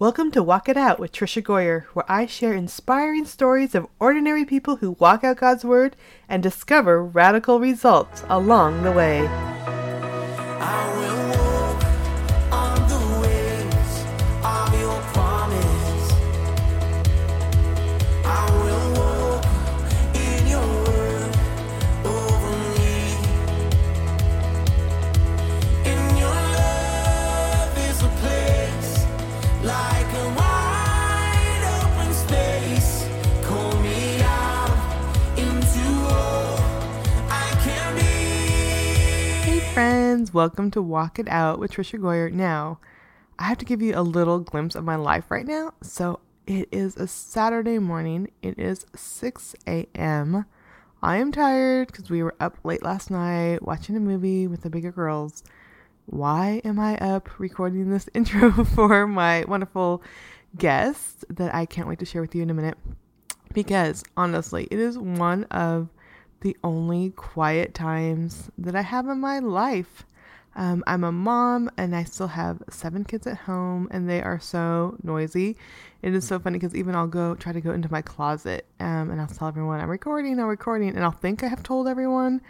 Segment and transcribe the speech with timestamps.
[0.00, 4.44] Welcome to Walk It Out with Tricia Goyer, where I share inspiring stories of ordinary
[4.44, 5.96] people who walk out God's Word
[6.28, 9.22] and discover radical results along the way.
[39.78, 42.32] Friends, welcome to Walk It Out with Tricia Goyer.
[42.32, 42.80] Now,
[43.38, 45.72] I have to give you a little glimpse of my life right now.
[45.84, 46.18] So,
[46.48, 48.32] it is a Saturday morning.
[48.42, 50.46] It is 6 a.m.
[51.00, 54.68] I am tired because we were up late last night watching a movie with the
[54.68, 55.44] bigger girls.
[56.06, 60.02] Why am I up recording this intro for my wonderful
[60.56, 62.78] guest that I can't wait to share with you in a minute?
[63.54, 65.88] Because honestly, it is one of
[66.40, 70.04] the only quiet times that I have in my life.
[70.56, 74.40] Um, I'm a mom and I still have seven kids at home, and they are
[74.40, 75.56] so noisy.
[76.02, 79.10] It is so funny because even I'll go try to go into my closet um,
[79.10, 82.40] and I'll tell everyone I'm recording, I'm recording, and I'll think I have told everyone,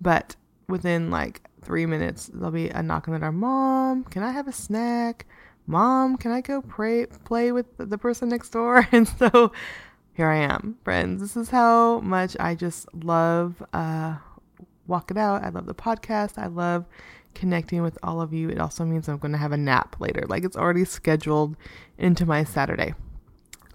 [0.00, 0.36] but
[0.68, 3.32] within like three minutes, there'll be a knock on the door.
[3.32, 5.26] Mom, can I have a snack?
[5.66, 8.88] Mom, can I go pray play with the person next door?
[8.92, 9.52] And so
[10.14, 11.20] here I am, friends.
[11.20, 14.16] This is how much I just love uh,
[14.86, 15.44] Walk It Out.
[15.44, 16.36] I love the podcast.
[16.36, 16.84] I love
[17.34, 18.48] connecting with all of you.
[18.48, 20.24] It also means I'm going to have a nap later.
[20.28, 21.56] Like it's already scheduled
[21.96, 22.94] into my Saturday.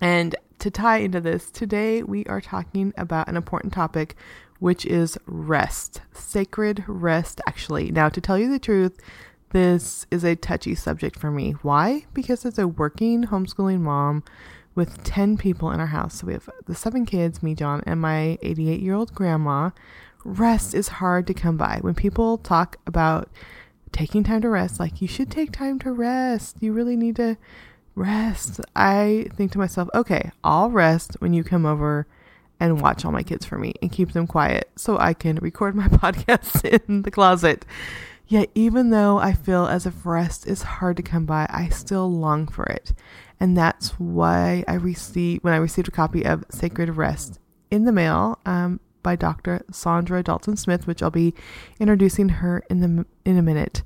[0.01, 4.15] And to tie into this, today we are talking about an important topic,
[4.59, 7.91] which is rest, sacred rest, actually.
[7.91, 8.99] Now, to tell you the truth,
[9.51, 11.51] this is a touchy subject for me.
[11.61, 12.05] Why?
[12.13, 14.23] Because as a working homeschooling mom
[14.75, 18.01] with 10 people in our house, so we have the seven kids, me, John, and
[18.01, 19.71] my 88 year old grandma,
[20.23, 21.79] rest is hard to come by.
[21.81, 23.29] When people talk about
[23.91, 27.37] taking time to rest, like you should take time to rest, you really need to
[27.95, 28.59] rest.
[28.75, 32.05] I think to myself, okay, I'll rest when you come over
[32.59, 35.75] and watch all my kids for me and keep them quiet so I can record
[35.75, 37.65] my podcast in the closet.
[38.27, 42.11] Yet, even though I feel as if rest is hard to come by, I still
[42.11, 42.91] long for it.
[43.39, 47.91] And that's why I received, when I received a copy of Sacred Rest in the
[47.91, 49.63] mail um, by Dr.
[49.71, 51.33] Saundra Dalton Smith, which I'll be
[51.79, 53.83] introducing her in the in a minute.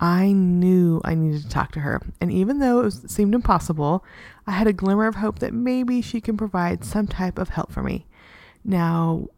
[0.00, 4.04] I knew I needed to talk to her, and even though it was, seemed impossible,
[4.46, 7.70] I had a glimmer of hope that maybe she can provide some type of help
[7.70, 8.06] for me.
[8.64, 9.28] Now,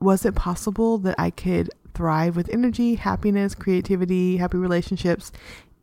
[0.00, 5.30] was it possible that I could thrive with energy, happiness, creativity, happy relationships,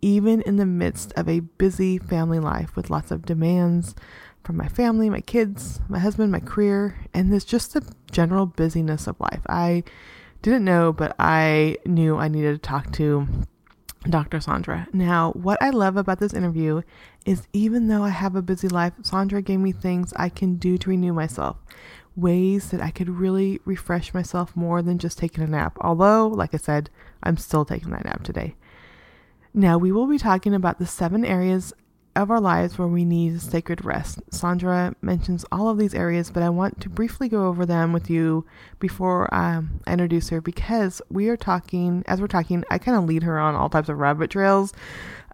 [0.02, 3.96] even in the midst of a busy family life with lots of demands
[4.44, 9.08] from my family, my kids, my husband, my career, and there's just the general busyness
[9.08, 9.42] of life.
[9.48, 9.84] I
[10.42, 13.28] didn't know, but I knew I needed to talk to
[14.10, 14.38] Dr.
[14.40, 14.92] Saundra.
[14.94, 16.82] Now, what I love about this interview
[17.26, 20.78] is even though I have a busy life, Saundra gave me things I can do
[20.78, 21.58] to renew myself,
[22.16, 25.78] ways that I could really refresh myself more than just taking a nap.
[25.82, 26.90] Although, like I said,
[27.22, 28.56] I'm still taking that nap today.
[29.54, 31.74] Now, we will be talking about the seven areas
[32.16, 34.20] of our lives where we need sacred rest.
[34.32, 38.10] Saundra mentions all of these areas, but I want to briefly go over them with
[38.10, 38.46] you
[38.80, 43.06] before um, I introduce her because we are talking, as we're talking, I kind of
[43.06, 44.74] lead her on all types of rabbit trails.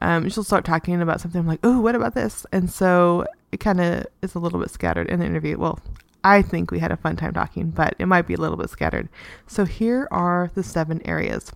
[0.02, 2.46] Um, she'll start talking about something I'm like, oh, what about this?
[2.52, 5.58] And so it kind of is a little bit scattered in the interview.
[5.58, 5.80] Well,
[6.24, 8.70] I think we had a fun time talking, but it might be a little bit
[8.70, 9.10] scattered.
[9.48, 11.52] So here are the seven areas.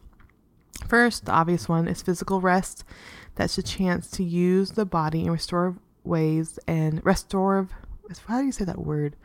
[0.88, 2.84] First, the obvious one is physical rest.
[3.36, 7.74] That's a chance to use the body in restorative ways and restorative.
[8.28, 9.16] How do you say that word?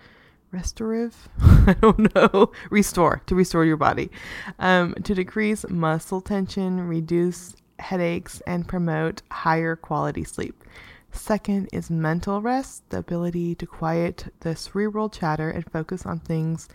[0.50, 1.28] Restorative?
[1.40, 2.52] I don't know.
[2.70, 4.10] Restore, to restore your body.
[4.58, 10.62] Um, to decrease muscle tension, reduce headaches, and promote higher quality sleep.
[11.10, 16.68] Second is mental rest, the ability to quiet the cerebral chatter and focus on things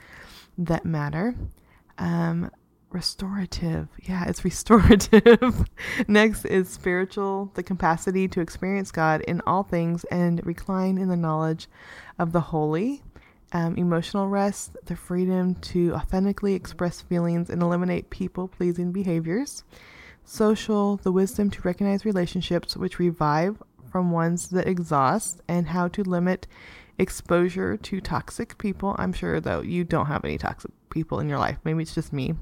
[0.58, 1.36] that matter.
[1.98, 2.50] Um,
[2.92, 3.88] restorative.
[4.04, 5.66] Yeah, it's restorative.
[6.08, 11.18] Next is spiritual, the capacity to experience God in all things and recline in the
[11.18, 11.68] knowledge
[12.18, 13.04] of the holy.
[13.52, 19.64] Um, emotional rest, the freedom to authentically express feelings and eliminate people pleasing behaviors.
[20.24, 26.04] Social, the wisdom to recognize relationships which revive from ones that exhaust and how to
[26.04, 26.46] limit
[27.00, 28.96] exposure to toxic people.
[29.00, 31.58] I'm sure, though, you don't have any toxic people in your life.
[31.64, 32.36] Maybe it's just me.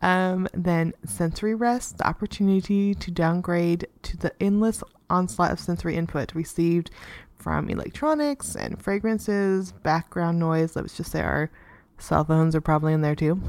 [0.00, 6.34] Um, then sensory rest, the opportunity to downgrade to the endless onslaught of sensory input
[6.34, 6.90] received
[7.36, 10.76] from electronics and fragrances, background noise.
[10.76, 11.50] Let's just say our
[11.98, 13.40] cell phones are probably in there too.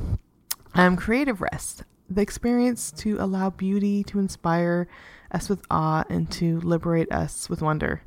[0.74, 4.88] Um, creative rest, the experience to allow beauty to inspire
[5.32, 8.02] us with awe and to liberate us with wonder.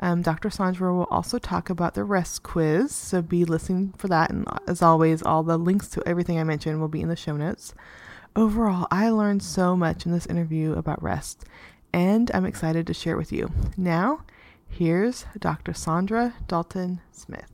[0.00, 0.50] Um, Dr.
[0.50, 4.30] Saundra will also talk about the rest quiz, so be listening for that.
[4.30, 7.36] And as always, all the links to everything I mentioned will be in the show
[7.36, 7.74] notes.
[8.34, 11.46] Overall, I learned so much in this interview about rest,
[11.92, 13.50] and I'm excited to share it with you.
[13.78, 14.24] Now,
[14.68, 15.72] here's Dr.
[15.72, 17.50] Saundra Dalton Smith.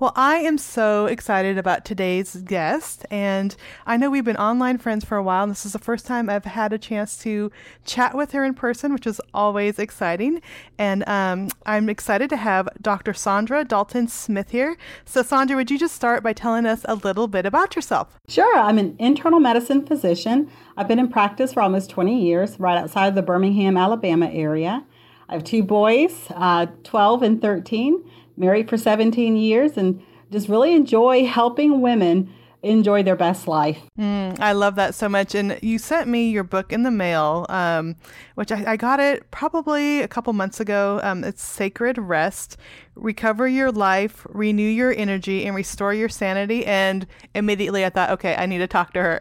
[0.00, 5.04] Well, I am so excited about today's guest, and I know we've been online friends
[5.04, 7.50] for a while, and this is the first time I've had a chance to
[7.84, 10.40] chat with her in person, which is always exciting.
[10.78, 13.12] And um, I'm excited to have Dr.
[13.12, 14.76] Saundra Dalton Smith here.
[15.04, 18.20] So, Saundra, would you just start by telling us a little bit about yourself?
[18.28, 18.56] Sure.
[18.56, 20.48] I'm an internal medicine physician.
[20.76, 24.84] I've been in practice for almost 20 years, right outside of the Birmingham, Alabama area.
[25.28, 28.04] I have two boys, uh, 12 and 13
[28.38, 32.32] married for 17 years and just really enjoy helping women
[32.62, 33.78] enjoy their best life.
[33.98, 35.34] Mm, I love that so much.
[35.34, 37.96] And you sent me your book in the mail, um,
[38.34, 41.00] which I, I, got it probably a couple months ago.
[41.02, 42.56] Um, it's Sacred Rest
[42.96, 46.66] Recover Your Life, Renew Your Energy, and Restore Your Sanity.
[46.66, 49.18] And immediately I thought, okay, I need to talk to her.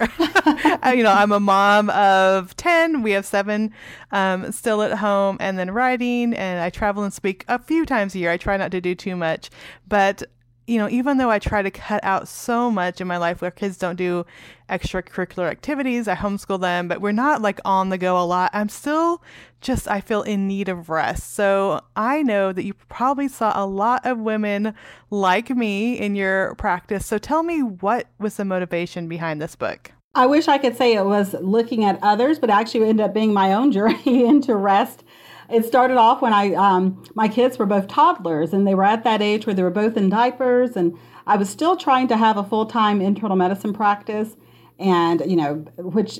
[0.95, 3.03] you know, I'm a mom of 10.
[3.03, 3.71] We have seven
[4.11, 6.33] um, still at home and then writing.
[6.33, 8.31] And I travel and speak a few times a year.
[8.31, 9.51] I try not to do too much.
[9.87, 10.23] But
[10.67, 13.51] you know, even though I try to cut out so much in my life where
[13.51, 14.25] kids don't do
[14.69, 18.51] extracurricular activities, I homeschool them, but we're not like on the go a lot.
[18.53, 19.23] I'm still
[19.61, 21.33] just, I feel in need of rest.
[21.33, 24.73] So I know that you probably saw a lot of women
[25.09, 27.05] like me in your practice.
[27.05, 29.93] So tell me what was the motivation behind this book?
[30.15, 33.33] I wish I could say it was looking at others, but actually ended up being
[33.33, 35.05] my own journey into rest
[35.49, 39.03] it started off when I um, my kids were both toddlers and they were at
[39.03, 42.37] that age where they were both in diapers and I was still trying to have
[42.37, 44.35] a full time internal medicine practice
[44.79, 46.19] and you know which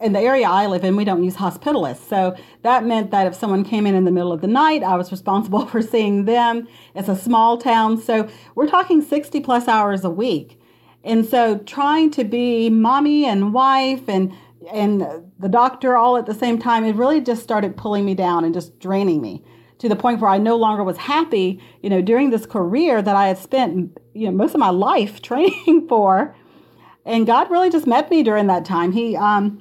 [0.00, 2.08] in the area I live in we don't use hospitalists.
[2.08, 4.96] So that meant that if someone came in in the middle of the night I
[4.96, 6.68] was responsible for seeing them.
[6.94, 10.58] It's a small town so we're talking 60 plus hours a week.
[11.04, 14.32] And so trying to be mommy and wife and
[14.70, 15.06] and
[15.38, 18.54] the doctor all at the same time, it really just started pulling me down and
[18.54, 19.44] just draining me
[19.78, 23.16] to the point where I no longer was happy, you know, during this career that
[23.16, 26.36] I had spent, you know, most of my life training for.
[27.04, 28.92] And God really just met me during that time.
[28.92, 29.60] He um,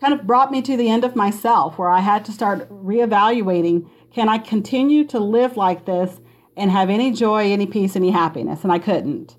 [0.00, 3.88] kind of brought me to the end of myself where I had to start reevaluating
[4.12, 6.20] can I continue to live like this
[6.56, 8.62] and have any joy, any peace, any happiness?
[8.62, 9.36] And I couldn't.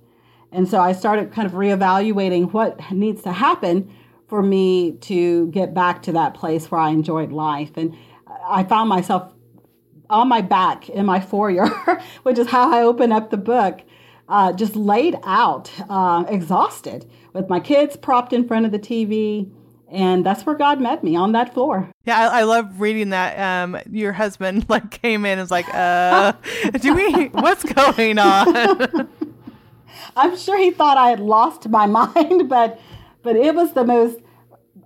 [0.52, 3.92] And so I started kind of reevaluating what needs to happen
[4.28, 7.72] for me to get back to that place where I enjoyed life.
[7.76, 7.96] And
[8.46, 9.34] I found myself
[10.10, 11.68] on my back in my foyer,
[12.24, 13.82] which is how I open up the book,
[14.30, 19.50] uh, just laid out, uh, exhausted, with my kids propped in front of the TV.
[19.90, 21.90] And that's where God met me on that floor.
[22.06, 23.64] Yeah, I, I love reading that.
[23.64, 26.34] Um, your husband like came in and was like, "Uh,
[26.82, 27.28] do we?
[27.32, 29.08] What's going on?"
[30.18, 32.82] I'm sure he thought I had lost my mind, but
[33.28, 34.20] but it was the most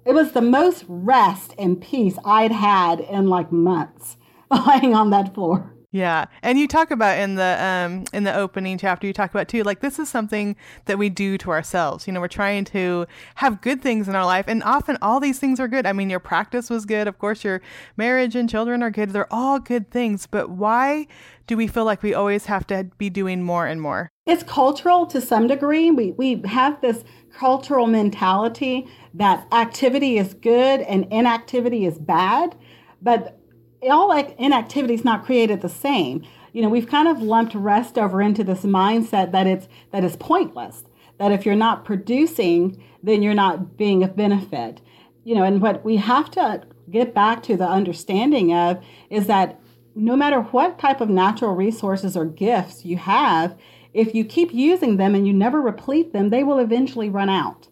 [0.03, 4.17] it was the most rest and peace I'd had in like months
[4.49, 5.70] lying on that floor.
[5.93, 6.25] Yeah.
[6.41, 9.63] And you talk about in the um in the opening chapter you talk about too
[9.63, 10.55] like this is something
[10.85, 12.07] that we do to ourselves.
[12.07, 13.05] You know, we're trying to
[13.35, 15.85] have good things in our life and often all these things are good.
[15.85, 17.09] I mean, your practice was good.
[17.09, 17.61] Of course, your
[17.97, 19.09] marriage and children are good.
[19.09, 21.07] They're all good things, but why
[21.45, 24.07] do we feel like we always have to be doing more and more?
[24.25, 25.91] It's cultural to some degree.
[25.91, 32.55] We we have this cultural mentality that activity is good and inactivity is bad,
[33.01, 33.40] but
[33.89, 36.23] all inactivity is not created the same.
[36.53, 40.15] You know, we've kind of lumped rest over into this mindset that it's that is
[40.15, 40.83] pointless.
[41.17, 44.81] That if you're not producing, then you're not being of benefit.
[45.23, 49.59] You know, and what we have to get back to the understanding of is that
[49.95, 53.57] no matter what type of natural resources or gifts you have,
[53.93, 57.67] if you keep using them and you never replete them, they will eventually run out.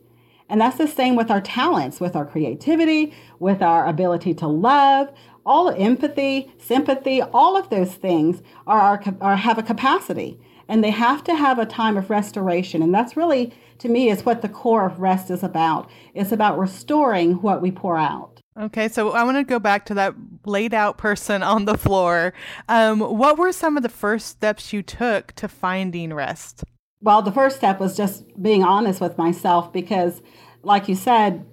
[0.50, 5.10] And that's the same with our talents, with our creativity, with our ability to love,
[5.50, 10.92] all empathy, sympathy, all of those things are, are, are, have a capacity and they
[10.92, 12.84] have to have a time of restoration.
[12.84, 15.90] And that's really, to me, is what the core of rest is about.
[16.14, 18.40] It's about restoring what we pour out.
[18.58, 20.14] Okay, so I want to go back to that
[20.46, 22.34] laid out person on the floor.
[22.68, 26.64] Um, what were some of the first steps you took to finding rest?
[27.02, 30.22] Well, the first step was just being honest with myself because,
[30.62, 31.46] like you said,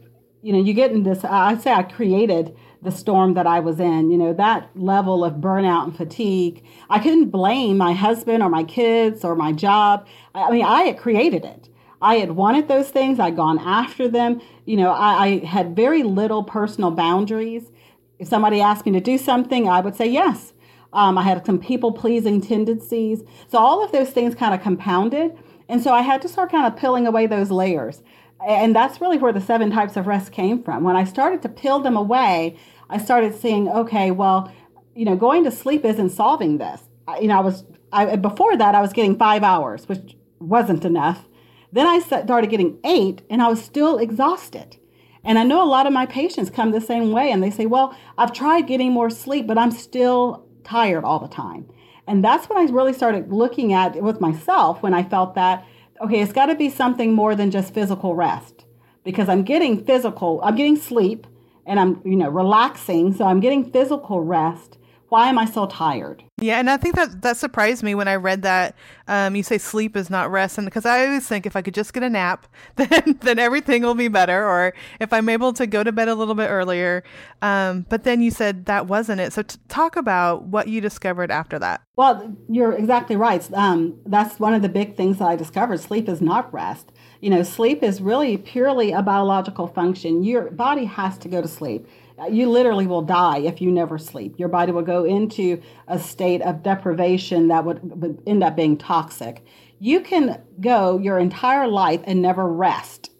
[0.42, 1.24] you know, you get in this.
[1.24, 4.10] I say I created the storm that I was in.
[4.10, 6.64] You know, that level of burnout and fatigue.
[6.90, 10.06] I couldn't blame my husband or my kids or my job.
[10.34, 11.68] I mean, I had created it.
[12.02, 13.18] I had wanted those things.
[13.18, 14.40] I'd gone after them.
[14.64, 17.70] You know, I, I had very little personal boundaries.
[18.18, 20.52] If somebody asked me to do something, I would say yes.
[20.92, 23.22] Um, I had some people pleasing tendencies.
[23.48, 25.36] So all of those things kind of compounded.
[25.68, 28.02] And so I had to start kind of peeling away those layers.
[28.44, 30.84] And that's really where the seven types of rest came from.
[30.84, 32.56] When I started to peel them away,
[32.90, 34.52] I started seeing, okay, well,
[34.94, 36.82] you know, going to sleep isn't solving this.
[37.08, 40.84] I, you know, I was, I, before that, I was getting five hours, which wasn't
[40.84, 41.26] enough.
[41.72, 44.76] Then I started getting eight, and I was still exhausted.
[45.24, 47.66] And I know a lot of my patients come the same way, and they say,
[47.66, 51.68] well, I've tried getting more sleep, but I'm still tired all the time.
[52.06, 55.66] And that's when I really started looking at it with myself when I felt that,
[56.00, 58.64] okay, it's got to be something more than just physical rest
[59.04, 61.26] because I'm getting physical, I'm getting sleep
[61.66, 63.12] and I'm, you know, relaxing.
[63.14, 64.78] So I'm getting physical rest.
[65.08, 66.24] Why am I so tired?
[66.38, 68.74] Yeah, and I think that that surprised me when I read that.
[69.08, 71.74] Um, you say sleep is not rest, and because I always think if I could
[71.74, 72.46] just get a nap,
[72.76, 76.14] then then everything will be better, or if I'm able to go to bed a
[76.14, 77.04] little bit earlier.
[77.40, 79.32] Um, but then you said that wasn't it.
[79.32, 81.82] So t- talk about what you discovered after that.
[81.96, 83.48] Well, you're exactly right.
[83.54, 85.80] Um, that's one of the big things that I discovered.
[85.80, 86.92] Sleep is not rest.
[87.20, 90.22] You know, sleep is really purely a biological function.
[90.22, 91.86] Your body has to go to sleep
[92.30, 94.38] you literally will die if you never sleep.
[94.38, 98.76] Your body will go into a state of deprivation that would, would end up being
[98.76, 99.44] toxic.
[99.78, 103.10] You can go your entire life and never rest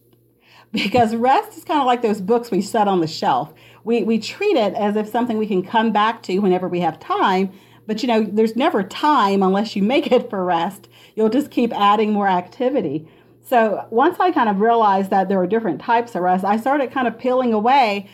[0.73, 3.53] because rest is kind of like those books we set on the shelf.
[3.85, 6.99] We, we treat it as if something we can come back to whenever we have
[6.99, 7.53] time,
[7.87, 10.88] but you know, there's never time unless you make it for rest.
[11.15, 13.07] You'll just keep adding more activity.
[13.43, 16.91] So once I kind of realized that there were different types of rest, I started
[16.91, 18.09] kind of peeling away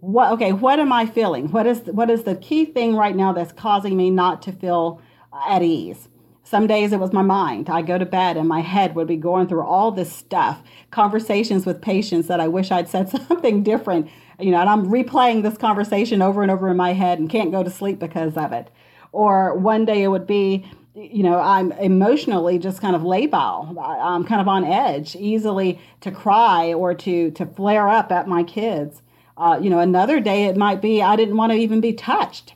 [0.00, 1.50] what okay what am i feeling?
[1.50, 5.00] What is what is the key thing right now that's causing me not to feel
[5.46, 6.08] at ease?
[6.44, 7.68] Some days it was my mind.
[7.68, 10.62] I go to bed and my head would be going through all this stuff.
[10.90, 14.08] Conversations with patients that i wish i'd said something different.
[14.38, 17.50] You know and i'm replaying this conversation over and over in my head and can't
[17.50, 18.70] go to sleep because of it.
[19.12, 23.76] Or one day it would be you know i'm emotionally just kind of labile.
[23.78, 28.44] I'm kind of on edge easily to cry or to to flare up at my
[28.44, 29.02] kids
[29.38, 32.54] uh, you know, another day it might be I didn't want to even be touched.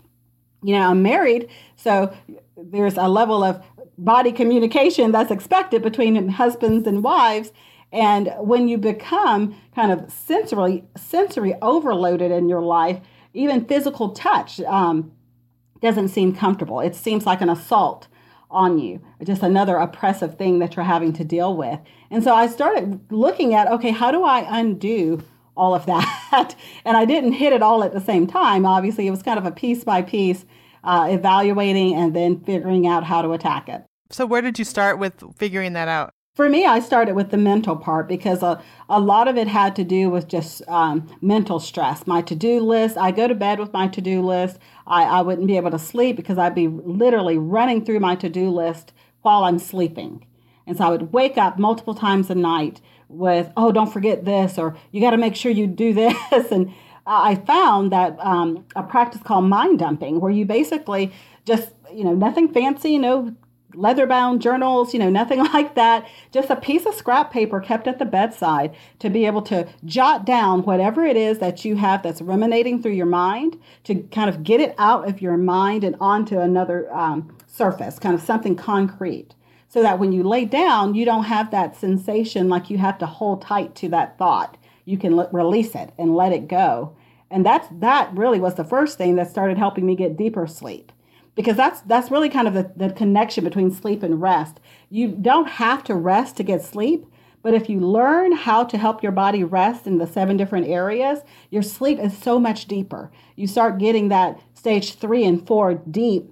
[0.63, 2.15] You know, I'm married, so
[2.57, 3.63] there's a level of
[3.99, 7.53] body communication that's expected between husbands and wives.
[7.93, 13.01] And when you become kind of sensory sensory overloaded in your life,
[13.35, 15.13] even physical touch um,
[15.81, 16.81] doesn't seem comfortable.
[16.81, 18.09] It seems like an assault
[18.51, 21.79] on you, just another oppressive thing that you're having to deal with.
[22.11, 25.23] And so I started looking at okay, how do I undo
[25.57, 26.57] all of that.
[26.85, 28.67] and I didn't hit it all at the same time.
[28.67, 30.45] Obviously, it was kind of a piece by piece
[30.85, 33.85] uh, evaluating and then figuring out how to attack it.
[34.11, 36.13] So, where did you start with figuring that out?
[36.35, 39.77] For me, I started with the mental part because a, a lot of it had
[39.77, 42.07] to do with just um, mental stress.
[42.07, 44.59] My to do list, I go to bed with my to do list.
[44.87, 48.31] I, I wouldn't be able to sleep because I'd be literally running through my to
[48.31, 50.27] do list while I'm sleeping.
[50.67, 52.81] And so I would wake up multiple times a night
[53.13, 56.17] with, oh, don't forget this, or you got to make sure you do this.
[56.51, 56.73] and
[57.07, 61.13] I found that um, a practice called mind dumping, where you basically
[61.45, 63.35] just, you know, nothing fancy, know,
[63.75, 66.07] leather bound journals, you know, nothing like that.
[66.31, 70.25] Just a piece of scrap paper kept at the bedside to be able to jot
[70.25, 74.43] down whatever it is that you have that's ruminating through your mind to kind of
[74.43, 79.35] get it out of your mind and onto another um, surface, kind of something concrete
[79.73, 83.07] so that when you lay down, you don't have that sensation like you have to
[83.07, 84.59] hold tight to that thought.
[84.85, 86.95] You can l- release it and let it go.
[87.31, 90.93] And that's that really was the first thing that started helping me get deeper sleep.
[91.35, 94.61] Because that's that's really kind of the, the connection between sleep and rest.
[94.91, 97.07] You don't have to rest to get sleep,
[97.41, 101.21] but if you learn how to help your body rest in the seven different areas,
[101.49, 103.11] your sleep is so much deeper.
[103.37, 106.31] You start getting that stage three and four deep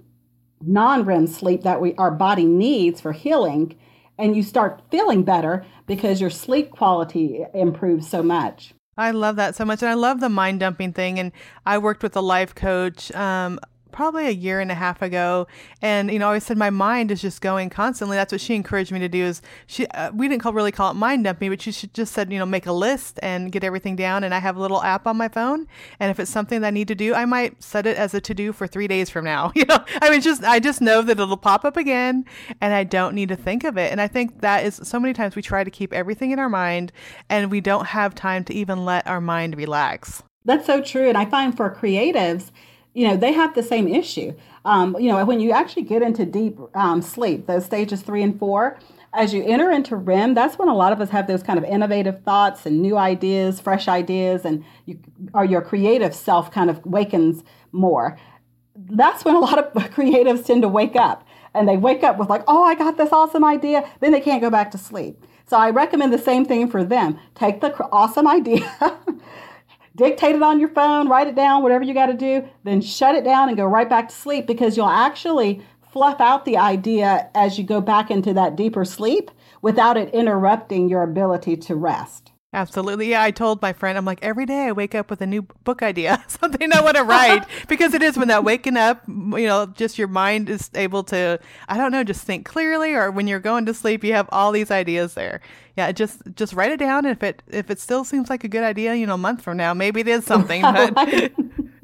[0.63, 3.75] non-REM sleep that we our body needs for healing
[4.17, 8.73] and you start feeling better because your sleep quality improves so much.
[8.97, 9.81] I love that so much.
[9.81, 11.19] And I love the mind dumping thing.
[11.19, 11.31] And
[11.65, 13.59] I worked with a life coach um,
[13.91, 15.47] probably a year and a half ago
[15.81, 18.55] and you know i always said my mind is just going constantly that's what she
[18.55, 21.49] encouraged me to do is she uh, we didn't call, really call it mind dumping
[21.49, 24.39] but she just said you know make a list and get everything down and i
[24.39, 25.67] have a little app on my phone
[25.99, 28.21] and if it's something that i need to do i might set it as a
[28.21, 31.01] to do for three days from now you know i mean just i just know
[31.01, 32.25] that it'll pop up again
[32.61, 35.13] and i don't need to think of it and i think that is so many
[35.13, 36.91] times we try to keep everything in our mind
[37.29, 41.07] and we don't have time to even let our mind relax That's so true.
[41.07, 42.51] And I find for creatives,
[42.93, 44.33] you know, they have the same issue.
[44.65, 48.37] Um, you know, when you actually get into deep um, sleep, those stages three and
[48.37, 48.77] four,
[49.13, 51.65] as you enter into REM, that's when a lot of us have those kind of
[51.65, 54.99] innovative thoughts and new ideas, fresh ideas, and you,
[55.33, 58.17] or your creative self kind of wakens more.
[58.75, 62.29] That's when a lot of creatives tend to wake up and they wake up with
[62.29, 63.89] like, oh, I got this awesome idea.
[63.99, 65.25] Then they can't go back to sleep.
[65.45, 67.19] So I recommend the same thing for them.
[67.35, 68.71] Take the awesome idea,
[69.95, 73.15] dictate it on your phone, write it down, whatever you got to do, then shut
[73.15, 77.29] it down and go right back to sleep because you'll actually fluff out the idea
[77.35, 79.29] as you go back into that deeper sleep
[79.61, 82.30] without it interrupting your ability to rest.
[82.53, 83.09] Absolutely.
[83.11, 85.43] Yeah, I told my friend, I'm like, every day I wake up with a new
[85.63, 87.45] book idea, something I want to write.
[87.69, 91.39] because it is when that waking up, you know, just your mind is able to,
[91.69, 94.51] I don't know, just think clearly, or when you're going to sleep, you have all
[94.51, 95.39] these ideas there.
[95.77, 97.05] Yeah, just just write it down.
[97.05, 99.55] If it if it still seems like a good idea, you know, a month from
[99.55, 100.61] now, maybe it is something.
[100.73, 101.31] But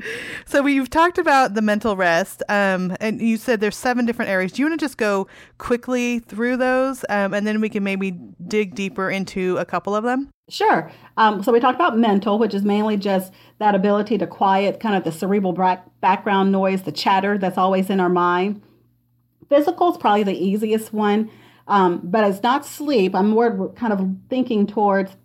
[0.45, 4.51] so we've talked about the mental rest, um, and you said there's seven different areas.
[4.51, 5.27] Do you want to just go
[5.57, 8.11] quickly through those, um, and then we can maybe
[8.47, 10.29] dig deeper into a couple of them?
[10.49, 10.91] Sure.
[11.17, 14.95] Um, so we talked about mental, which is mainly just that ability to quiet kind
[14.95, 18.61] of the cerebral bra- background noise, the chatter that's always in our mind.
[19.49, 21.29] Physical is probably the easiest one,
[21.67, 23.13] um, but it's not sleep.
[23.15, 25.15] I'm more kind of thinking towards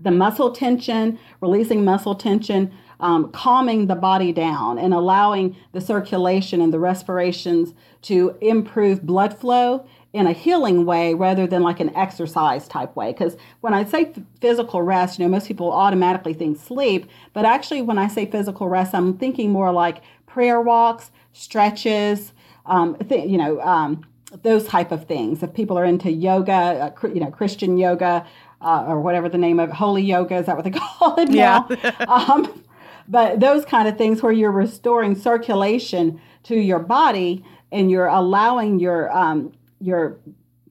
[0.00, 6.60] the muscle tension, releasing muscle tension, um, calming the body down, and allowing the circulation
[6.60, 11.94] and the respirations to improve blood flow in a healing way rather than like an
[11.94, 13.12] exercise type way.
[13.12, 17.82] Because when I say physical rest, you know, most people automatically think sleep, but actually,
[17.82, 22.32] when I say physical rest, I'm thinking more like prayer walks, stretches,
[22.64, 24.06] um, th- you know, um,
[24.42, 25.42] those type of things.
[25.42, 28.26] If people are into yoga, uh, you know, Christian yoga,
[28.60, 31.66] uh, or whatever the name of holy yoga is that what they call it now?
[31.70, 31.90] Yeah.
[32.08, 32.62] um,
[33.08, 38.78] but those kind of things where you're restoring circulation to your body and you're allowing
[38.78, 40.18] your um, your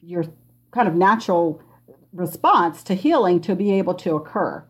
[0.02, 0.26] your
[0.72, 1.62] kind of natural
[2.14, 4.64] response to healing to be able to occur.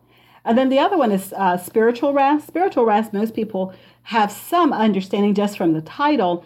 [0.44, 2.46] And then the other one is uh, spiritual rest.
[2.46, 3.74] Spiritual rest, most people
[4.04, 6.44] have some understanding just from the title,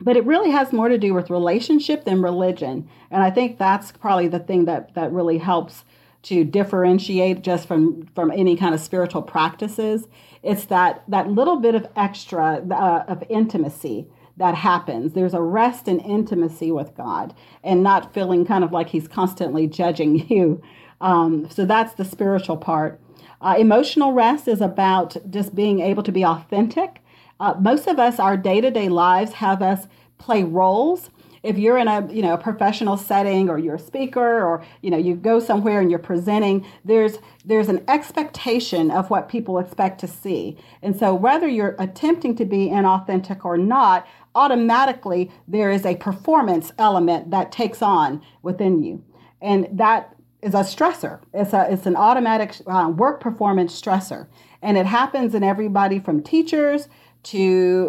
[0.00, 2.88] but it really has more to do with relationship than religion.
[3.10, 5.84] And I think that's probably the thing that, that really helps
[6.24, 10.06] to differentiate just from, from any kind of spiritual practices.
[10.42, 15.12] It's that, that little bit of extra uh, of intimacy that happens.
[15.12, 19.66] There's a rest and intimacy with God and not feeling kind of like He's constantly
[19.66, 20.62] judging you.
[21.00, 23.00] Um, so that's the spiritual part.
[23.40, 27.00] Uh, emotional rest is about just being able to be authentic.
[27.40, 29.86] Uh, most of us, our day to day lives have us
[30.18, 31.10] play roles
[31.42, 34.90] if you're in a you know a professional setting or you're a speaker or you
[34.90, 40.00] know you go somewhere and you're presenting there's there's an expectation of what people expect
[40.00, 40.56] to see.
[40.82, 46.72] And so whether you're attempting to be inauthentic or not automatically there is a performance
[46.78, 49.04] element that takes on within you.
[49.40, 51.20] And that is a stressor.
[51.34, 54.28] It's a it's an automatic uh, work performance stressor.
[54.60, 56.88] And it happens in everybody from teachers
[57.24, 57.38] to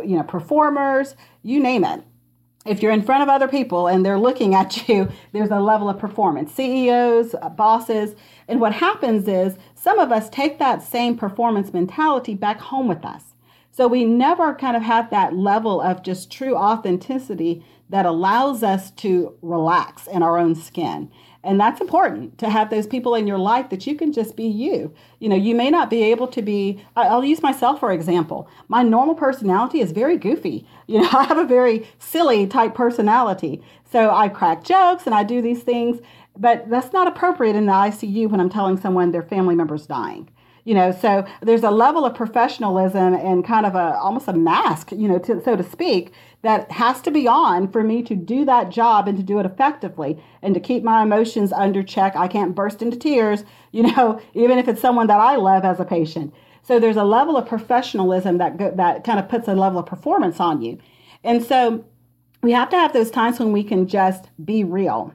[0.05, 2.03] you know performers you name it
[2.65, 5.89] if you're in front of other people and they're looking at you, there's a level
[5.89, 6.53] of performance.
[6.53, 8.15] CEOs, uh, bosses,
[8.47, 13.05] and what happens is some of us take that same performance mentality back home with
[13.05, 13.23] us.
[13.71, 18.91] So we never kind of have that level of just true authenticity that allows us
[18.91, 21.11] to relax in our own skin.
[21.43, 24.45] And that's important to have those people in your life that you can just be
[24.45, 24.93] you.
[25.19, 28.47] You know, you may not be able to be, I'll use myself for example.
[28.69, 30.65] My normal personality is very goofy.
[30.87, 33.61] You know, I have a very silly type personality.
[33.91, 35.99] So I crack jokes and I do these things,
[36.37, 40.29] but that's not appropriate in the ICU when I'm telling someone their family member's dying
[40.65, 44.91] you know so there's a level of professionalism and kind of a almost a mask
[44.91, 48.45] you know to, so to speak that has to be on for me to do
[48.45, 52.15] that job and to do it effectively and to keep my emotions under check.
[52.15, 55.79] I can't burst into tears you know even if it's someone that i love as
[55.79, 56.33] a patient.
[56.61, 59.85] So there's a level of professionalism that go, that kind of puts a level of
[59.85, 60.77] performance on you.
[61.23, 61.83] And so
[62.41, 65.13] we have to have those times when we can just be real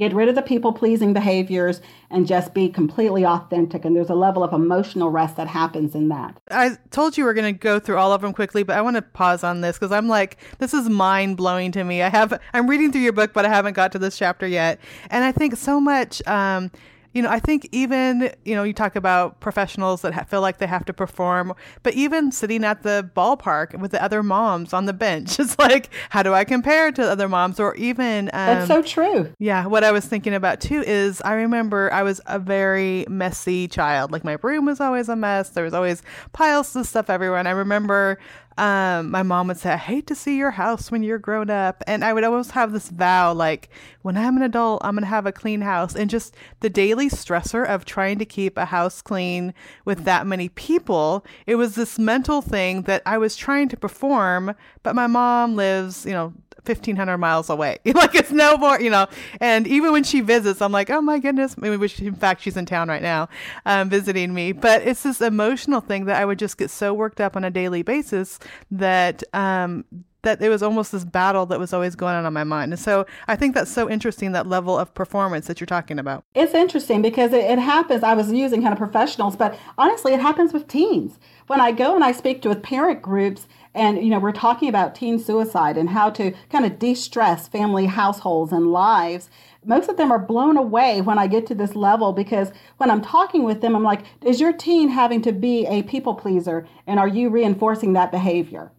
[0.00, 3.84] Get rid of the people pleasing behaviors and just be completely authentic.
[3.84, 6.40] And there's a level of emotional rest that happens in that.
[6.50, 8.96] I told you we're going to go through all of them quickly, but I want
[8.96, 12.00] to pause on this because I'm like, this is mind blowing to me.
[12.00, 14.80] I have, I'm reading through your book, but I haven't got to this chapter yet.
[15.10, 16.70] And I think so much, um,
[17.12, 20.58] you know, I think even, you know, you talk about professionals that ha- feel like
[20.58, 24.86] they have to perform, but even sitting at the ballpark with the other moms on
[24.86, 27.58] the bench, it's like, how do I compare to other moms?
[27.58, 29.32] Or even, um, That's so true.
[29.38, 33.66] yeah, what I was thinking about too is I remember I was a very messy
[33.66, 34.12] child.
[34.12, 35.50] Like my room was always a mess.
[35.50, 37.38] There was always piles of stuff everywhere.
[37.38, 38.18] And I remember
[38.60, 41.82] um, my mom would say, I hate to see your house when you're grown up.
[41.86, 43.70] And I would always have this vow, like,
[44.02, 45.96] when I'm an adult, I'm going to have a clean house.
[45.96, 49.54] And just the daily stressor of trying to keep a house clean
[49.86, 54.54] with that many people, it was this mental thing that I was trying to perform.
[54.82, 57.78] But my mom lives, you know, 1500 miles away.
[58.00, 59.08] Like it's no more you know.
[59.40, 61.58] And even when she visits i'm like oh my goodness.
[61.58, 63.28] Maybe which in fact she's in town right now
[63.66, 64.52] um, visiting me.
[64.52, 67.50] But it's this emotional thing that i would just get so worked up on a
[67.50, 68.38] daily basis
[68.70, 69.84] that um
[70.22, 72.72] that it was almost this battle that was always going on in my mind.
[72.72, 76.24] And so i think that's so interesting that level of performance that you're talking about.
[76.34, 78.02] It's interesting because it, it happens.
[78.02, 81.18] I was using kind of professionals, but honestly, it happens with teens.
[81.46, 84.68] When I go and I speak to with parent groups, and you know, we're talking
[84.68, 89.30] about teen suicide and how to kind of de-stress family households and lives.
[89.64, 93.02] Most of them are blown away when I get to this level because when I'm
[93.02, 96.98] talking with them, I'm like, "Is your teen having to be a people pleaser, and
[96.98, 98.72] are you reinforcing that behavior?"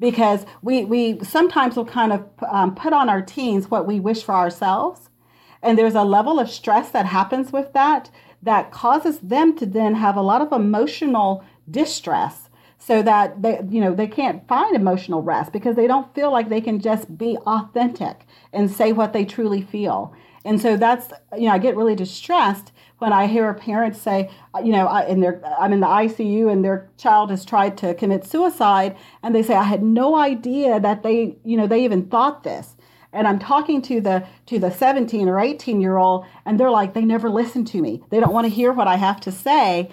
[0.00, 4.22] because we, we sometimes will kind of um, put on our teens what we wish
[4.22, 5.10] for ourselves.
[5.62, 8.10] And there's a level of stress that happens with that
[8.42, 12.47] that causes them to then have a lot of emotional distress
[12.88, 16.48] so that they you know they can't find emotional rest because they don't feel like
[16.48, 20.14] they can just be authentic and say what they truly feel.
[20.42, 24.30] And so that's you know I get really distressed when I hear a parent say,
[24.54, 27.78] uh, you know, I, in their, I'm in the ICU and their child has tried
[27.78, 31.84] to commit suicide, and they say, I had no idea that they, you know, they
[31.84, 32.74] even thought this.
[33.12, 36.92] And I'm talking to the to the 17 or 18 year old, and they're like,
[36.94, 38.02] they never listen to me.
[38.10, 39.90] They don't want to hear what I have to say,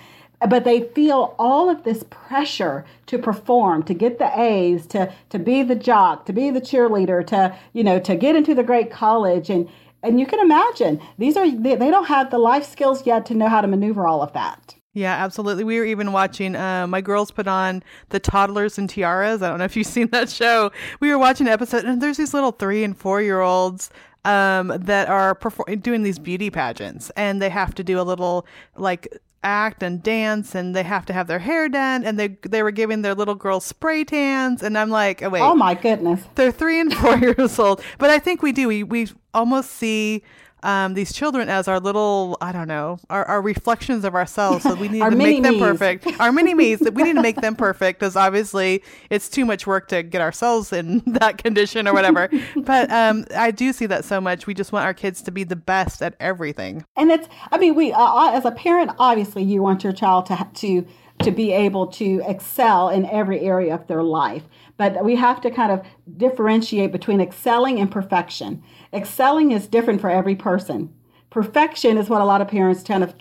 [0.47, 5.39] but they feel all of this pressure to perform, to get the A's, to to
[5.39, 8.91] be the jock, to be the cheerleader, to you know, to get into the great
[8.91, 9.69] college, and
[10.03, 13.33] and you can imagine these are they, they don't have the life skills yet to
[13.33, 14.75] know how to maneuver all of that.
[14.93, 15.65] Yeah, absolutely.
[15.65, 16.55] We were even watching.
[16.55, 19.41] Uh, my girls put on the Toddlers and Tiaras.
[19.41, 20.71] I don't know if you've seen that show.
[21.01, 23.89] We were watching an episode, and there's these little three and four year olds
[24.23, 28.45] um, that are perform- doing these beauty pageants, and they have to do a little
[28.77, 29.07] like
[29.45, 32.71] act and dance, and they have to have their hair done, and they they were
[32.71, 36.21] giving their little girls spray tans, and I'm like, oh wait, Oh my goodness.
[36.35, 37.81] they're three and four years old.
[37.99, 38.67] But I think we do.
[38.67, 40.23] We we almost see
[40.65, 44.63] um, these children as our little, I don't know, our, our reflections of ourselves.
[44.63, 46.19] So we need to make them perfect.
[46.19, 46.79] Our mini me's.
[46.79, 50.21] That we need to make them perfect because obviously it's too much work to get
[50.21, 52.29] ourselves in that condition or whatever.
[52.57, 54.47] but um, I do see that so much.
[54.47, 56.83] We just want our kids to be the best at everything.
[56.97, 60.35] And it's, I mean, we, uh, as a parent, obviously you want your child to,
[60.35, 60.85] ha- to,
[61.19, 64.43] to be able to excel in every area of their life.
[64.77, 65.85] But we have to kind of
[66.17, 68.63] differentiate between excelling and perfection.
[68.93, 70.93] Excelling is different for every person.
[71.35, 73.13] Perfection is what a lot of parents kind of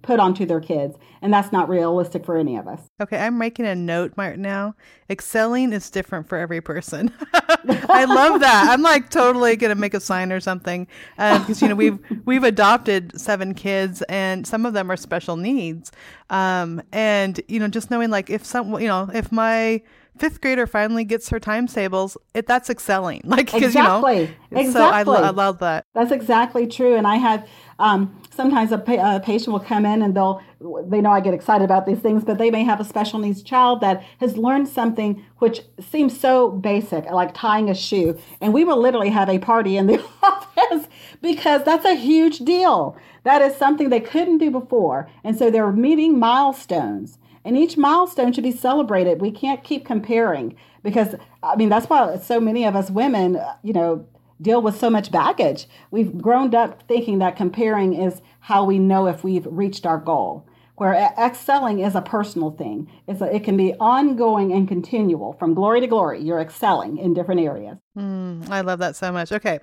[0.00, 2.80] put onto their kids, and that's not realistic for any of us.
[3.02, 4.74] Okay, I'm making a note right now.
[5.10, 7.12] Excelling is different for every person.
[7.34, 8.68] I love that.
[8.70, 13.20] I'm like totally gonna make a sign or something because you know we've we've adopted
[13.20, 15.92] seven kids and some of them are special needs.
[16.30, 19.82] Um, and you know just knowing like if some you know if my
[20.16, 23.22] fifth grader finally gets her times tables, it that's excelling.
[23.34, 24.20] Like Exactly.
[24.20, 25.16] you know, so I, Exactly.
[25.16, 25.86] I love that.
[25.94, 26.94] That's exactly true.
[26.94, 27.48] And I have
[27.78, 30.40] um, sometimes a, pa- a patient will come in and they'll
[30.86, 33.42] they know I get excited about these things, but they may have a special needs
[33.42, 38.64] child that has learned something which seems so basic, like tying a shoe, and we
[38.64, 40.88] will literally have a party in the office
[41.20, 42.96] because that's a huge deal.
[43.24, 47.18] That is something they couldn't do before, and so they're meeting milestones.
[47.44, 49.20] And each milestone should be celebrated.
[49.20, 53.72] We can't keep comparing because, I mean, that's why so many of us women, you
[53.72, 54.06] know,
[54.40, 55.66] deal with so much baggage.
[55.90, 60.46] We've grown up thinking that comparing is how we know if we've reached our goal.
[60.76, 62.90] Where excelling is a personal thing.
[63.06, 66.20] It's a, it can be ongoing and continual from glory to glory.
[66.20, 67.78] You're excelling in different areas.
[67.96, 69.30] Mm, I love that so much.
[69.30, 69.60] Okay.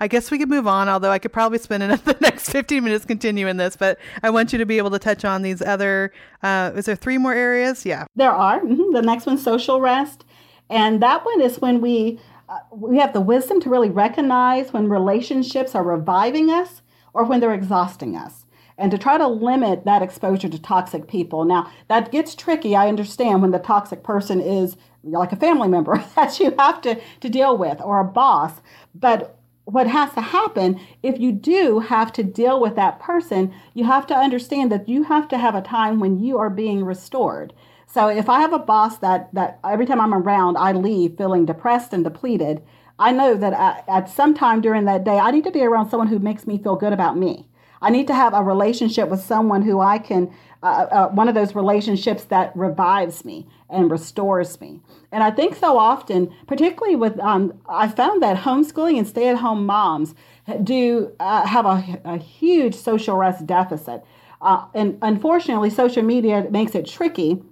[0.00, 3.04] I guess we could move on, although I could probably spend the next 15 minutes
[3.04, 6.72] continuing this, but I want you to be able to touch on these other, uh,
[6.74, 7.84] is there three more areas?
[7.84, 8.06] Yeah.
[8.16, 8.60] There are.
[8.60, 8.92] mhm.
[8.92, 10.24] The next one, social rest.
[10.70, 14.88] And that one is when we uh, we have the wisdom to really recognize when
[14.88, 16.82] relationships are reviving us
[17.12, 18.44] or when they're exhausting us.
[18.76, 21.44] And to try to limit that exposure to toxic people.
[21.44, 22.74] Now, that gets tricky.
[22.74, 26.98] I understand when the toxic person is like a family member that you have to,
[27.20, 28.54] to deal with or a boss.
[28.94, 29.36] But
[29.72, 34.06] what has to happen if you do have to deal with that person, you have
[34.08, 37.52] to understand that you have to have a time when you are being restored.
[37.86, 41.44] So if I have a boss that that every time I'm around, I leave feeling
[41.44, 42.62] depressed and depleted,
[42.98, 45.90] I know that I, at some time during that day, I need to be around
[45.90, 47.46] someone who makes me feel good about me.
[47.82, 51.34] I need to have a relationship with someone who I can, uh, uh, one of
[51.34, 54.80] those relationships that revives me and restores me.
[55.10, 59.38] And I think so often, particularly with, um, I found that homeschooling and stay at
[59.38, 60.14] home moms
[60.62, 64.04] do uh, have a, a, huge social rest deficit.
[64.42, 67.42] Uh, and unfortunately, social media makes it tricky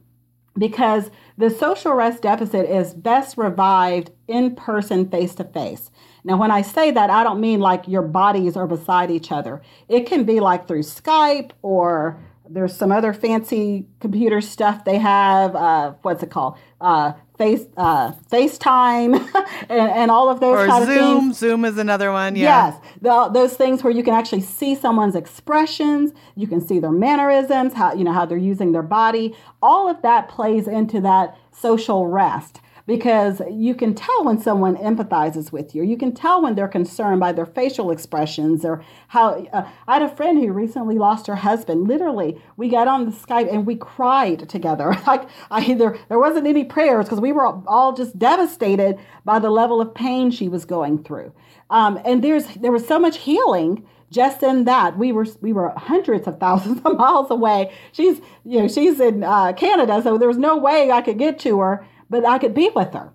[0.58, 5.90] because the social rest deficit is best revived in person, face to face.
[6.28, 9.62] Now, when I say that, I don't mean like your bodies are beside each other.
[9.88, 15.56] It can be like through Skype or there's some other fancy computer stuff they have.
[15.56, 16.58] Uh, what's it called?
[16.82, 19.14] Uh, Face uh, FaceTime
[19.70, 20.98] and, and all of those or kind Zoom.
[20.98, 21.38] of things.
[21.38, 22.36] Zoom is another one.
[22.36, 22.72] Yeah.
[22.72, 26.90] Yes, the, those things where you can actually see someone's expressions, you can see their
[26.90, 29.36] mannerisms, how you know how they're using their body.
[29.62, 35.52] All of that plays into that social rest because you can tell when someone empathizes
[35.52, 35.82] with you.
[35.82, 39.44] You can tell when they're concerned by their facial expressions or how.
[39.52, 41.86] Uh, I had a friend who recently lost her husband.
[41.86, 44.96] Literally, we got on the Skype and we cried together.
[45.06, 49.50] like I either there wasn't any prayers because we were all just devastated by the
[49.50, 51.30] level of pain she was going through.
[51.68, 55.74] Um, and there's there was so much healing just in that we were we were
[55.76, 60.28] hundreds of thousands of miles away she's you know she's in uh, canada so there
[60.28, 63.12] was no way i could get to her but I could be with her.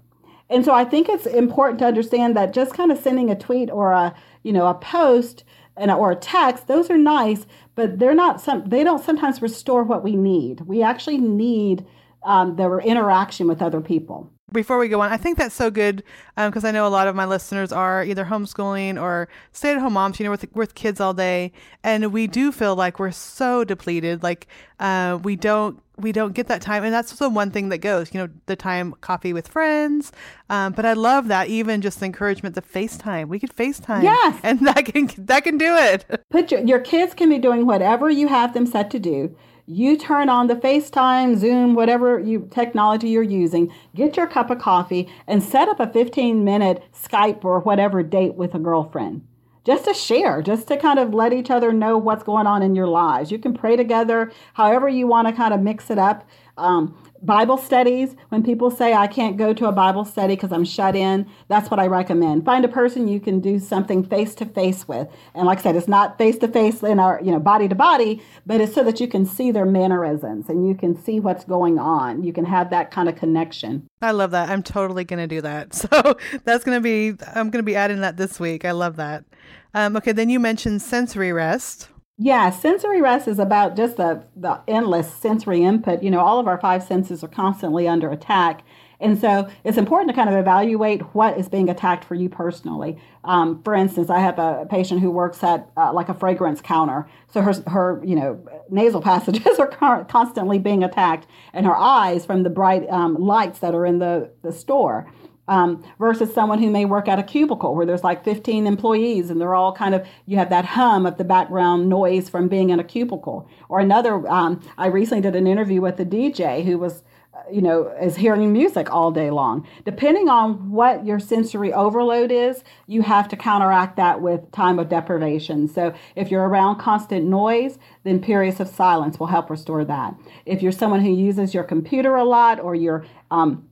[0.49, 3.71] And so I think it's important to understand that just kind of sending a tweet
[3.71, 5.43] or a, you know, a post
[5.75, 9.83] and or a text, those are nice, but they're not some they don't sometimes restore
[9.83, 10.61] what we need.
[10.61, 11.85] We actually need
[12.23, 16.03] um, the interaction with other people before we go on, I think that's so good
[16.37, 20.19] because um, I know a lot of my listeners are either homeschooling or stay-at-home moms,
[20.19, 21.51] you know, with with kids all day,
[21.83, 24.47] and we do feel like we're so depleted, like
[24.79, 28.13] uh, we don't we don't get that time, and that's the one thing that goes,
[28.13, 30.11] you know, the time coffee with friends.
[30.49, 33.27] Um, but I love that even just the encouragement, the FaceTime.
[33.27, 36.05] We could FaceTime, yes, and that can that can do it.
[36.29, 39.97] Put your your kids can be doing whatever you have them set to do you
[39.97, 45.09] turn on the FaceTime, Zoom, whatever you technology you're using, get your cup of coffee
[45.27, 49.25] and set up a 15 minute Skype or whatever date with a girlfriend.
[49.65, 52.75] Just to share, just to kind of let each other know what's going on in
[52.75, 53.31] your lives.
[53.31, 56.27] You can pray together, however you want to kind of mix it up.
[56.57, 60.65] Um, Bible studies, when people say, I can't go to a Bible study because I'm
[60.65, 62.43] shut in, that's what I recommend.
[62.43, 65.07] Find a person you can do something face to face with.
[65.33, 67.75] And like I said, it's not face to face in our, you know, body to
[67.75, 71.45] body, but it's so that you can see their mannerisms and you can see what's
[71.45, 72.23] going on.
[72.23, 73.87] You can have that kind of connection.
[74.01, 74.49] I love that.
[74.49, 75.81] I'm totally going to do that.
[75.93, 78.63] So that's going to be, I'm going to be adding that this week.
[78.63, 79.25] I love that.
[79.73, 81.89] Um, okay, then you mentioned sensory rest.
[82.17, 86.03] Yeah, sensory rest is about just the, the endless sensory input.
[86.03, 88.63] You know, all of our five senses are constantly under attack.
[88.99, 93.01] And so it's important to kind of evaluate what is being attacked for you personally.
[93.23, 97.09] Um, for instance, I have a patient who works at uh, like a fragrance counter.
[97.33, 102.43] So her, her, you know, nasal passages are constantly being attacked and her eyes from
[102.43, 105.11] the bright um, lights that are in the, the store
[105.47, 109.41] um, versus someone who may work at a cubicle where there's like 15 employees and
[109.41, 112.79] they're all kind of you have that hum of the background noise from being in
[112.79, 113.47] a cubicle.
[113.69, 117.03] Or another um, i recently did an interview with a dj who was
[117.51, 119.67] you know is hearing music all day long.
[119.85, 124.87] Depending on what your sensory overload is you have to counteract that with time of
[124.87, 125.67] deprivation.
[125.67, 130.15] So if you're around constant noise then periods of silence will help restore that.
[130.45, 133.67] If you're someone who uses your computer a lot or you're um,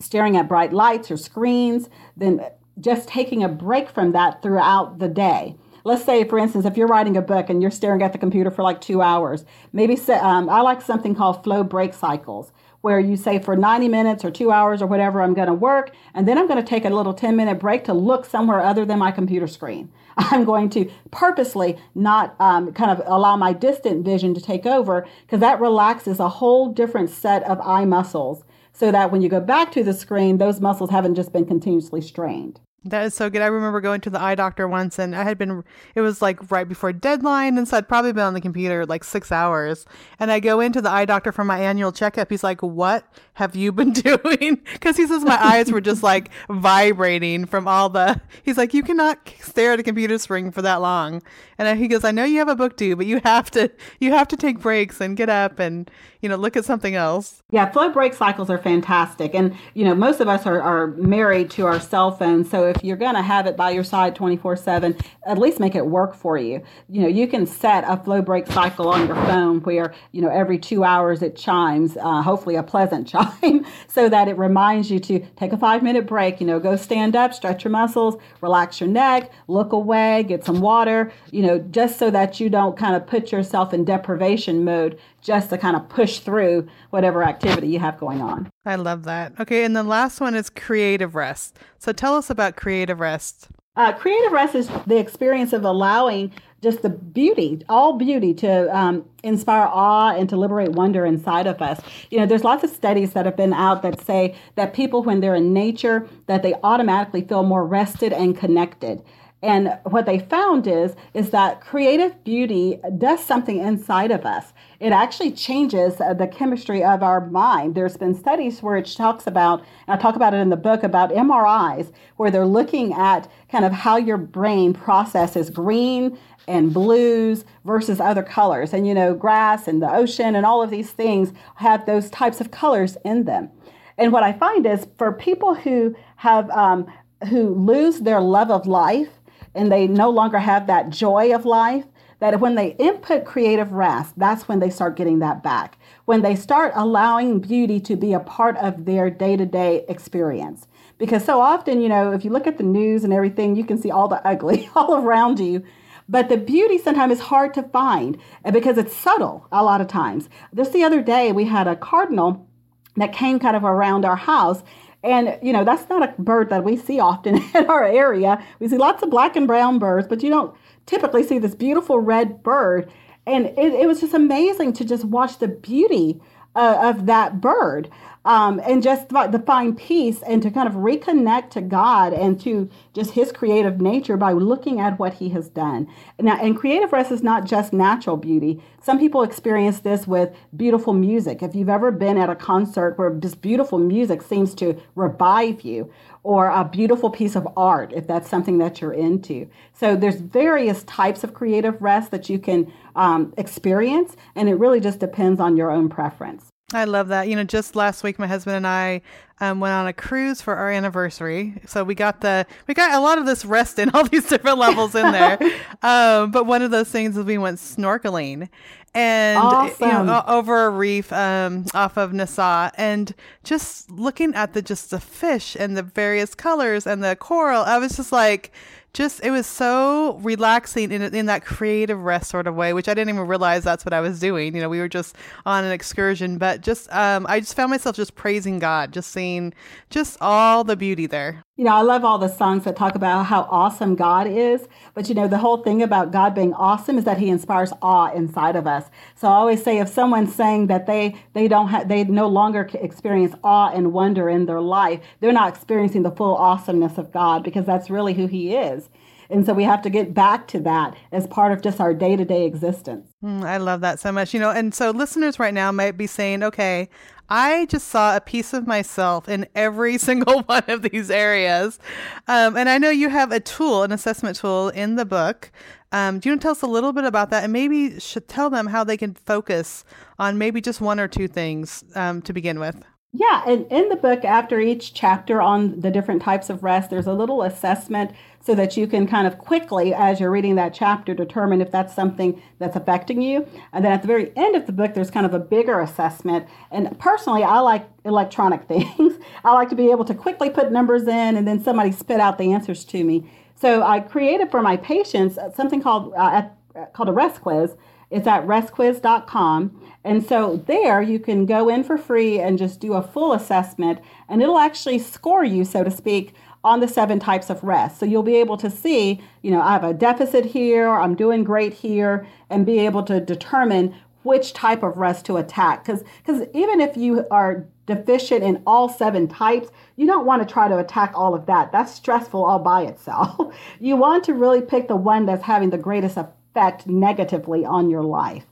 [0.00, 2.40] staring at bright lights or screens, then
[2.80, 5.56] just taking a break from that throughout the day.
[5.84, 8.50] Let's say, for instance, if you're writing a book and you're staring at the computer
[8.50, 13.16] for like two hours, maybe um, I like something called flow break cycles, where you
[13.16, 16.38] say for 90 minutes or two hours or whatever, I'm going to work, and then
[16.38, 19.10] I'm going to take a little 10 minute break to look somewhere other than my
[19.10, 19.90] computer screen.
[20.16, 25.06] I'm going to purposely not um, kind of allow my distant vision to take over
[25.22, 28.44] because that relaxes a whole different set of eye muscles
[28.80, 32.00] so that when you go back to the screen, those muscles haven't just been continuously
[32.00, 32.58] strained.
[32.82, 33.42] That is so good.
[33.42, 35.62] I remember going to the eye doctor once and I had been,
[35.94, 37.58] it was like right before deadline.
[37.58, 39.84] And so I'd probably been on the computer like six hours.
[40.18, 42.30] And I go into the eye doctor for my annual checkup.
[42.30, 43.04] He's like, What
[43.40, 44.60] have you been doing?
[44.70, 48.20] Because he says my eyes were just like vibrating from all the.
[48.42, 51.22] He's like, you cannot stare at a computer screen for that long.
[51.60, 54.12] And he goes, I know you have a book due, but you have to you
[54.12, 55.90] have to take breaks and get up and
[56.22, 57.42] you know look at something else.
[57.50, 61.50] Yeah, flow break cycles are fantastic, and you know most of us are, are married
[61.52, 62.50] to our cell phones.
[62.50, 65.74] So if you're going to have it by your side 24 seven, at least make
[65.74, 66.62] it work for you.
[66.88, 70.30] You know, you can set a flow break cycle on your phone where you know
[70.30, 73.29] every two hours it chimes, uh, hopefully a pleasant chime,
[73.88, 76.40] so that it reminds you to take a five minute break.
[76.40, 80.60] You know, go stand up, stretch your muscles, relax your neck, look away, get some
[80.60, 81.12] water.
[81.30, 85.50] You know, just so that you don't kind of put yourself in deprivation mode just
[85.50, 88.50] to kind of push through whatever activity you have going on.
[88.64, 89.38] I love that.
[89.40, 91.58] Okay, and the last one is creative rest.
[91.78, 93.48] So tell us about creative rest.
[93.76, 96.32] Uh, creative rest is the experience of allowing
[96.62, 101.62] just the beauty, all beauty, to um, inspire awe and to liberate wonder inside of
[101.62, 101.80] us.
[102.10, 105.20] You know, there's lots of studies that have been out that say that people, when
[105.20, 109.02] they're in nature, that they automatically feel more rested and connected.
[109.42, 114.52] And what they found is is that creative beauty does something inside of us.
[114.80, 117.74] It actually changes the chemistry of our mind.
[117.74, 120.82] There's been studies where it talks about, and I talk about it in the book
[120.82, 126.18] about MRIs, where they're looking at kind of how your brain processes green
[126.50, 128.72] and blues versus other colors.
[128.72, 132.40] And you know, grass and the ocean and all of these things have those types
[132.40, 133.50] of colors in them.
[133.96, 136.86] And what I find is for people who have um,
[137.28, 139.08] who lose their love of life
[139.54, 141.84] and they no longer have that joy of life,
[142.20, 145.78] that when they input creative rest, that's when they start getting that back.
[146.04, 150.66] When they start allowing beauty to be a part of their day to day experience.
[150.98, 153.78] Because so often, you know, if you look at the news and everything, you can
[153.78, 155.64] see all the ugly all around you.
[156.10, 158.18] But the beauty sometimes is hard to find
[158.52, 160.28] because it's subtle a lot of times.
[160.54, 162.48] Just the other day, we had a cardinal
[162.96, 164.64] that came kind of around our house
[165.02, 168.44] and, you know, that's not a bird that we see often in our area.
[168.58, 170.54] We see lots of black and brown birds, but you don't
[170.86, 172.92] typically see this beautiful red bird.
[173.26, 176.20] And it, it was just amazing to just watch the beauty
[176.54, 177.90] uh, of that bird
[178.24, 182.68] um, and just to find peace and to kind of reconnect to God and to
[182.92, 185.88] just His creative nature by looking at what He has done.
[186.18, 188.62] Now, and creative rest is not just natural beauty.
[188.82, 191.42] Some people experience this with beautiful music.
[191.42, 195.90] If you've ever been at a concert where just beautiful music seems to revive you,
[196.22, 199.48] or a beautiful piece of art, if that's something that you're into.
[199.72, 204.80] So there's various types of creative rest that you can um, experience, and it really
[204.80, 206.50] just depends on your own preference.
[206.72, 207.28] I love that.
[207.28, 209.02] You know, just last week, my husband and I
[209.40, 211.54] um, went on a cruise for our anniversary.
[211.66, 214.58] So we got the we got a lot of this rest in all these different
[214.58, 215.38] levels in there.
[215.82, 218.48] um, but one of those things is we went snorkeling,
[218.94, 219.88] and awesome.
[219.88, 224.90] you know, over a reef um, off of Nassau, and just looking at the just
[224.90, 227.62] the fish and the various colors and the coral.
[227.62, 228.52] I was just like
[228.92, 232.94] just it was so relaxing in in that creative rest sort of way, which I
[232.94, 234.54] didn't even realize that's what I was doing.
[234.54, 237.96] You know, we were just on an excursion, but just um, I just found myself
[237.96, 239.54] just praising God, just seeing
[239.90, 241.44] just all the beauty there.
[241.60, 245.10] You know, I love all the songs that talk about how awesome God is, but
[245.10, 248.56] you know, the whole thing about God being awesome is that He inspires awe inside
[248.56, 248.86] of us.
[249.14, 252.66] So I always say, if someone's saying that they they don't have they no longer
[252.72, 257.44] experience awe and wonder in their life, they're not experiencing the full awesomeness of God
[257.44, 258.88] because that's really who He is.
[259.30, 262.16] And so we have to get back to that as part of just our day
[262.16, 263.08] to day existence.
[263.22, 264.34] Mm, I love that so much.
[264.34, 266.88] You know, and so listeners right now might be saying, okay,
[267.28, 271.78] I just saw a piece of myself in every single one of these areas.
[272.26, 275.52] Um, and I know you have a tool, an assessment tool in the book.
[275.92, 278.28] Um, do you want to tell us a little bit about that and maybe should
[278.28, 279.84] tell them how they can focus
[280.18, 282.76] on maybe just one or two things um, to begin with?
[283.12, 287.08] Yeah, and in the book, after each chapter on the different types of rest, there's
[287.08, 291.12] a little assessment so that you can kind of quickly, as you're reading that chapter,
[291.12, 293.48] determine if that's something that's affecting you.
[293.72, 296.46] And then at the very end of the book, there's kind of a bigger assessment.
[296.70, 299.18] And personally, I like electronic things.
[299.44, 302.38] I like to be able to quickly put numbers in and then somebody spit out
[302.38, 303.28] the answers to me.
[303.56, 306.44] So I created for my patients something called uh,
[306.92, 307.74] called a rest quiz.
[308.10, 309.89] It's at restquiz.com.
[310.02, 314.00] And so there you can go in for free and just do a full assessment,
[314.28, 316.34] and it'll actually score you, so to speak,
[316.64, 317.98] on the seven types of rest.
[317.98, 321.44] So you'll be able to see, you know, I have a deficit here, I'm doing
[321.44, 325.84] great here, and be able to determine which type of rest to attack.
[325.84, 330.52] Because because even if you are deficient in all seven types, you don't want to
[330.52, 331.72] try to attack all of that.
[331.72, 333.54] That's stressful all by itself.
[333.80, 338.02] you want to really pick the one that's having the greatest effect negatively on your
[338.02, 338.44] life.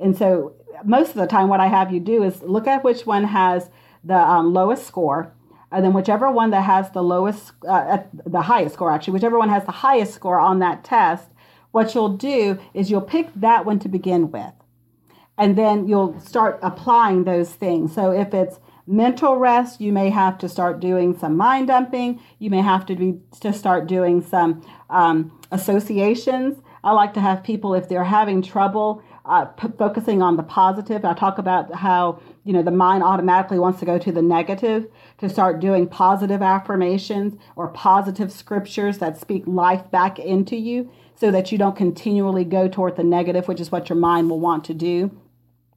[0.00, 3.06] And so most of the time what I have you do is look at which
[3.06, 3.70] one has
[4.02, 5.32] the um, lowest score.
[5.70, 9.48] And then whichever one that has the lowest, uh, the highest score actually, whichever one
[9.48, 11.28] has the highest score on that test,
[11.72, 14.52] what you'll do is you'll pick that one to begin with.
[15.36, 17.92] And then you'll start applying those things.
[17.92, 22.20] So if it's mental rest, you may have to start doing some mind dumping.
[22.38, 26.62] You may have to be to start doing some um, associations.
[26.84, 31.04] I like to have people if they're having trouble uh, p- focusing on the positive.
[31.04, 34.86] I talk about how you know the mind automatically wants to go to the negative
[35.18, 41.30] to start doing positive affirmations or positive scriptures that speak life back into you so
[41.30, 44.64] that you don't continually go toward the negative which is what your mind will want
[44.64, 45.10] to do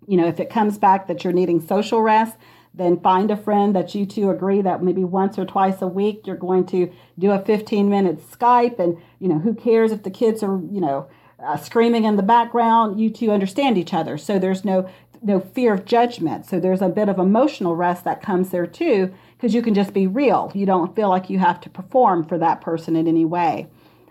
[0.08, 2.36] you know if it comes back that you're needing social rest
[2.74, 6.26] then find a friend that you two agree that maybe once or twice a week
[6.26, 10.12] you're going to do a 15 minute skype and you know who cares if the
[10.12, 11.08] kids are you know
[11.44, 14.18] uh, screaming in the background you two understand each other.
[14.18, 14.90] So there's no
[15.24, 16.46] no fear of judgment.
[16.46, 19.92] So there's a bit of emotional rest that comes there too because you can just
[19.92, 20.52] be real.
[20.54, 23.68] You don't feel like you have to perform for that person in any way.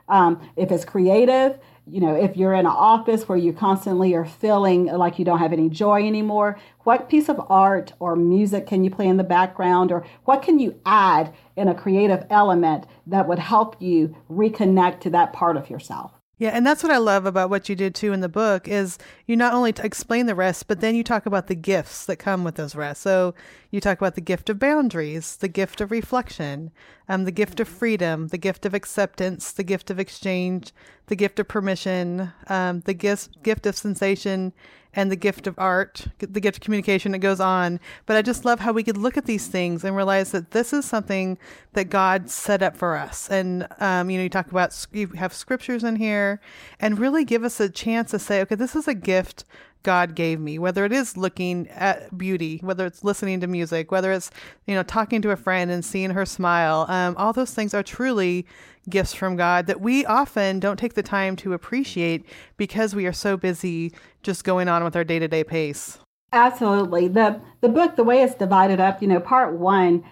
[0.08, 1.58] Um, if it's creative
[1.88, 5.38] you know, if you're in an office where you constantly are feeling like you don't
[5.38, 9.24] have any joy anymore, what piece of art or music can you play in the
[9.24, 9.92] background?
[9.92, 15.10] Or what can you add in a creative element that would help you reconnect to
[15.10, 16.15] that part of yourself?
[16.38, 18.98] Yeah, and that's what I love about what you did too in the book is
[19.24, 22.44] you not only explain the rest, but then you talk about the gifts that come
[22.44, 23.02] with those rests.
[23.02, 23.34] So
[23.70, 26.72] you talk about the gift of boundaries, the gift of reflection,
[27.08, 30.72] um, the gift of freedom, the gift of acceptance, the gift of exchange,
[31.06, 34.52] the gift of permission, um, the gift gift of sensation,
[34.96, 37.14] and the gift of art, the gift of communication.
[37.14, 39.94] It goes on, but I just love how we could look at these things and
[39.94, 41.38] realize that this is something
[41.74, 43.30] that God set up for us.
[43.30, 46.40] And um, you know, you talk about you have scriptures in here,
[46.80, 49.44] and really give us a chance to say, okay, this is a gift
[49.86, 54.10] God gave me, whether it is looking at beauty, whether it's listening to music, whether
[54.10, 54.32] it's,
[54.66, 56.86] you know, talking to a friend and seeing her smile.
[56.88, 58.46] Um, all those things are truly
[58.90, 62.26] gifts from God that we often don't take the time to appreciate
[62.56, 63.92] because we are so busy
[64.24, 65.98] just going on with our day to day pace.
[66.32, 67.06] Absolutely.
[67.06, 70.02] The the book, the way it's divided up, you know, part one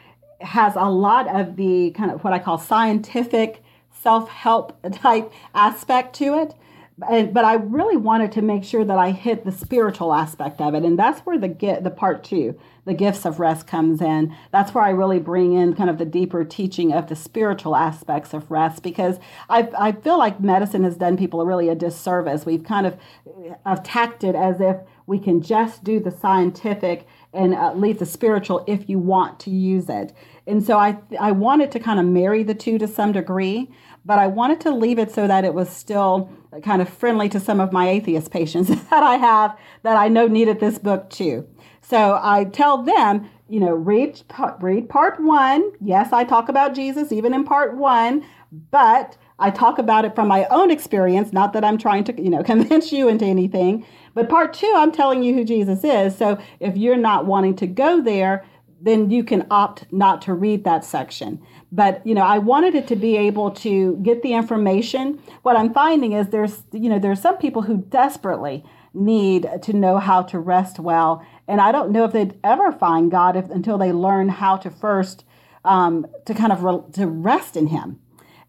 [0.40, 6.38] has a lot of the kind of what I call scientific self-help type aspect to
[6.38, 6.54] it
[6.96, 10.84] but I really wanted to make sure that I hit the spiritual aspect of it,
[10.84, 14.34] and that's where the get the part two, the gifts of rest, comes in.
[14.52, 18.32] That's where I really bring in kind of the deeper teaching of the spiritual aspects
[18.32, 19.18] of rest, because
[19.48, 22.46] I I feel like medicine has done people really a disservice.
[22.46, 22.96] We've kind of
[23.66, 24.76] attacked it as if
[25.06, 29.50] we can just do the scientific and uh, leave the spiritual if you want to
[29.50, 30.12] use it.
[30.46, 33.70] And so I I wanted to kind of marry the two to some degree,
[34.04, 36.30] but I wanted to leave it so that it was still
[36.62, 40.26] kind of friendly to some of my atheist patients that I have that I know
[40.26, 41.46] needed this book too.
[41.80, 44.22] So I tell them, you know, read
[44.60, 45.72] read part 1.
[45.80, 48.24] Yes, I talk about Jesus even in part 1,
[48.70, 52.30] but I talk about it from my own experience, not that I'm trying to, you
[52.30, 53.84] know, convince you into anything.
[54.14, 56.16] But part 2, I'm telling you who Jesus is.
[56.16, 58.44] So if you're not wanting to go there,
[58.80, 61.40] then you can opt not to read that section.
[61.74, 65.18] But you know, I wanted it to be able to get the information.
[65.42, 68.64] What I'm finding is there's you know there's some people who desperately
[68.94, 73.10] need to know how to rest well, and I don't know if they'd ever find
[73.10, 75.24] God if, until they learn how to first
[75.64, 77.98] um, to kind of re, to rest in Him.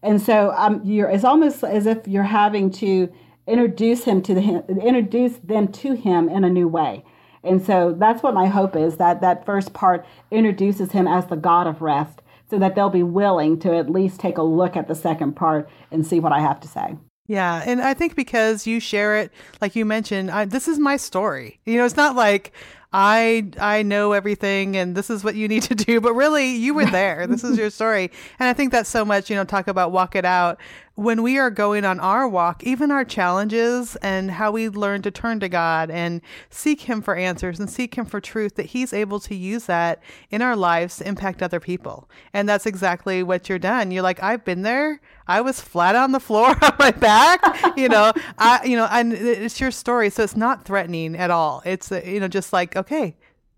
[0.04, 3.12] And so um, you're it's almost as if you're having to
[3.46, 7.04] introduce him to the introduce them to him in a new way
[7.44, 11.36] and so that's what my hope is that that first part introduces him as the
[11.36, 14.88] God of rest so that they'll be willing to at least take a look at
[14.88, 16.96] the second part and see what I have to say.
[17.28, 20.96] Yeah, and I think because you share it, like you mentioned, I, this is my
[20.96, 21.58] story.
[21.64, 22.52] You know, it's not like
[22.92, 26.72] I I know everything and this is what you need to do, but really you
[26.72, 27.26] were there.
[27.26, 29.28] this is your story, and I think that's so much.
[29.28, 30.60] You know, talk about walk it out
[30.96, 35.10] when we are going on our walk, even our challenges and how we learn to
[35.10, 38.94] turn to God and seek Him for answers and seek Him for truth, that He's
[38.94, 42.08] able to use that in our lives to impact other people.
[42.32, 43.90] And that's exactly what you're done.
[43.90, 45.00] You're like, I've been there.
[45.28, 49.12] I was flat on the floor on my back, you know, I, you know, and
[49.12, 50.08] it's your story.
[50.08, 51.62] So it's not threatening at all.
[51.66, 53.16] It's, uh, you know, just like, okay,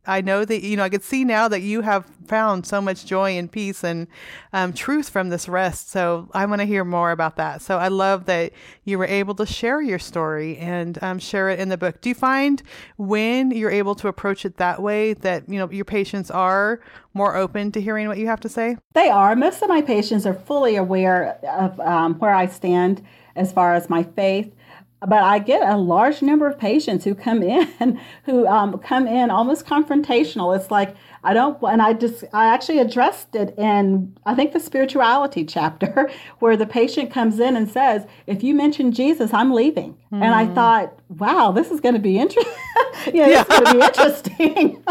[0.09, 3.05] I know that, you know, I could see now that you have found so much
[3.05, 4.09] joy and peace and
[4.53, 5.91] um, truth from this rest.
[5.91, 7.61] So I want to hear more about that.
[7.63, 8.53] So I love that
[8.85, 12.01] you were able to share your story and um, share it in the book.
[12.01, 12.63] Do you find
[12.97, 16.81] when you're able to approach it that way that, you know, your patients are
[17.13, 18.77] more open to hearing what you have to say?
[18.95, 19.37] They are.
[19.37, 23.05] Most of my patients are fully aware of um, where I stand
[23.37, 24.55] as far as my faith
[25.01, 29.31] but I get a large number of patients who come in who um, come in
[29.31, 30.57] almost confrontational.
[30.57, 34.61] It's like I don't, and I just I actually addressed it in I think the
[34.61, 39.97] spirituality chapter where the patient comes in and says, "If you mention Jesus, I'm leaving."
[40.13, 40.23] Mm.
[40.23, 42.53] And I thought, wow, this is going to be interesting.
[43.13, 44.85] yeah, this is going to be interesting.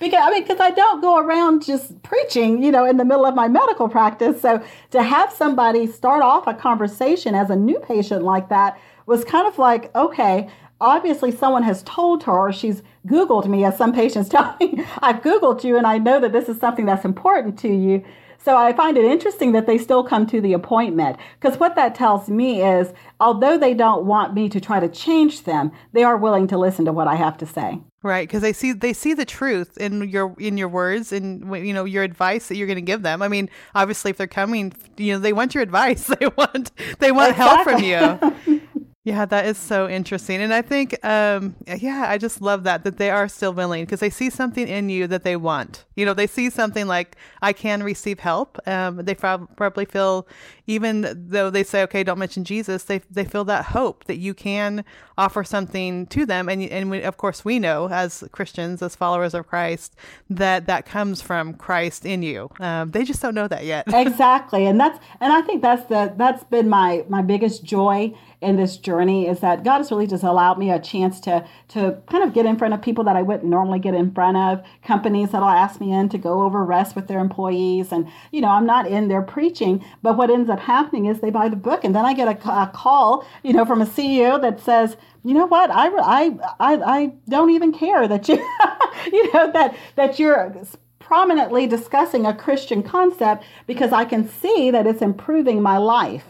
[0.00, 3.26] Because I mean, because I don't go around just preaching, you know, in the middle
[3.26, 4.40] of my medical practice.
[4.40, 9.24] So to have somebody start off a conversation as a new patient like that was
[9.24, 10.48] kind of like, okay,
[10.80, 15.64] obviously someone has told her she's Googled me, as some patients tell me, I've Googled
[15.64, 18.04] you and I know that this is something that's important to you.
[18.46, 21.96] So I find it interesting that they still come to the appointment because what that
[21.96, 26.16] tells me is although they don't want me to try to change them, they are
[26.16, 27.80] willing to listen to what I have to say.
[28.04, 31.74] Right, because they see they see the truth in your in your words and you
[31.74, 33.20] know your advice that you're going to give them.
[33.20, 36.08] I mean, obviously, if they're coming, you know, they want your advice.
[36.20, 36.70] They want
[37.00, 37.88] they want exactly.
[37.88, 38.62] help from you.
[39.06, 40.42] Yeah, that is so interesting.
[40.42, 44.00] And I think, um, yeah, I just love that, that they are still willing because
[44.00, 45.84] they see something in you that they want.
[45.94, 48.58] You know, they see something like, I can receive help.
[48.66, 50.26] Um, they probably feel,
[50.66, 54.34] even though they say, okay, don't mention Jesus, they, they feel that hope that you
[54.34, 54.84] can
[55.16, 56.48] offer something to them.
[56.48, 59.94] And, and we, of course, we know as Christians, as followers of Christ,
[60.30, 62.50] that that comes from Christ in you.
[62.58, 63.84] Um, they just don't know that yet.
[63.94, 64.66] exactly.
[64.66, 68.76] And that's, and I think that's the, that's been my, my biggest joy in this
[68.76, 72.34] journey is that God has really just allowed me a chance to to kind of
[72.34, 75.48] get in front of people that I wouldn't normally get in front of, companies that'll
[75.48, 77.92] ask me in to go over rest with their employees.
[77.92, 81.30] And, you know, I'm not in there preaching, but what ends up happening is they
[81.30, 84.40] buy the book and then I get a, a call, you know, from a CEO
[84.40, 88.36] that says, you know what, I, I, I, I don't even care that you,
[89.12, 90.54] you know, that, that you're
[91.00, 96.24] prominently discussing a Christian concept because I can see that it's improving my life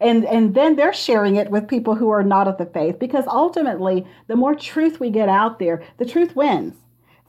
[0.00, 3.26] and and then they're sharing it with people who are not of the faith because
[3.26, 6.74] ultimately the more truth we get out there the truth wins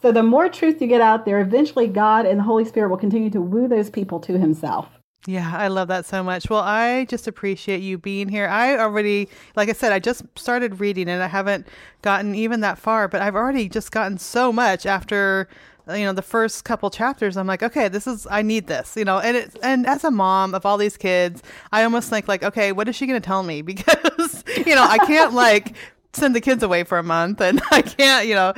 [0.02, 2.98] so the more truth you get out there eventually god and the holy spirit will
[2.98, 4.88] continue to woo those people to himself
[5.28, 6.50] yeah, I love that so much.
[6.50, 8.48] Well, I just appreciate you being here.
[8.48, 11.68] I already, like I said, I just started reading and I haven't
[12.02, 15.48] gotten even that far, but I've already just gotten so much after
[15.90, 19.06] you know the first couple chapters i'm like okay this is i need this you
[19.06, 22.44] know and it and as a mom of all these kids i almost think like
[22.44, 25.76] okay what is she going to tell me because you know i can't like
[26.14, 28.54] send the kids away for a month and I can't, you know,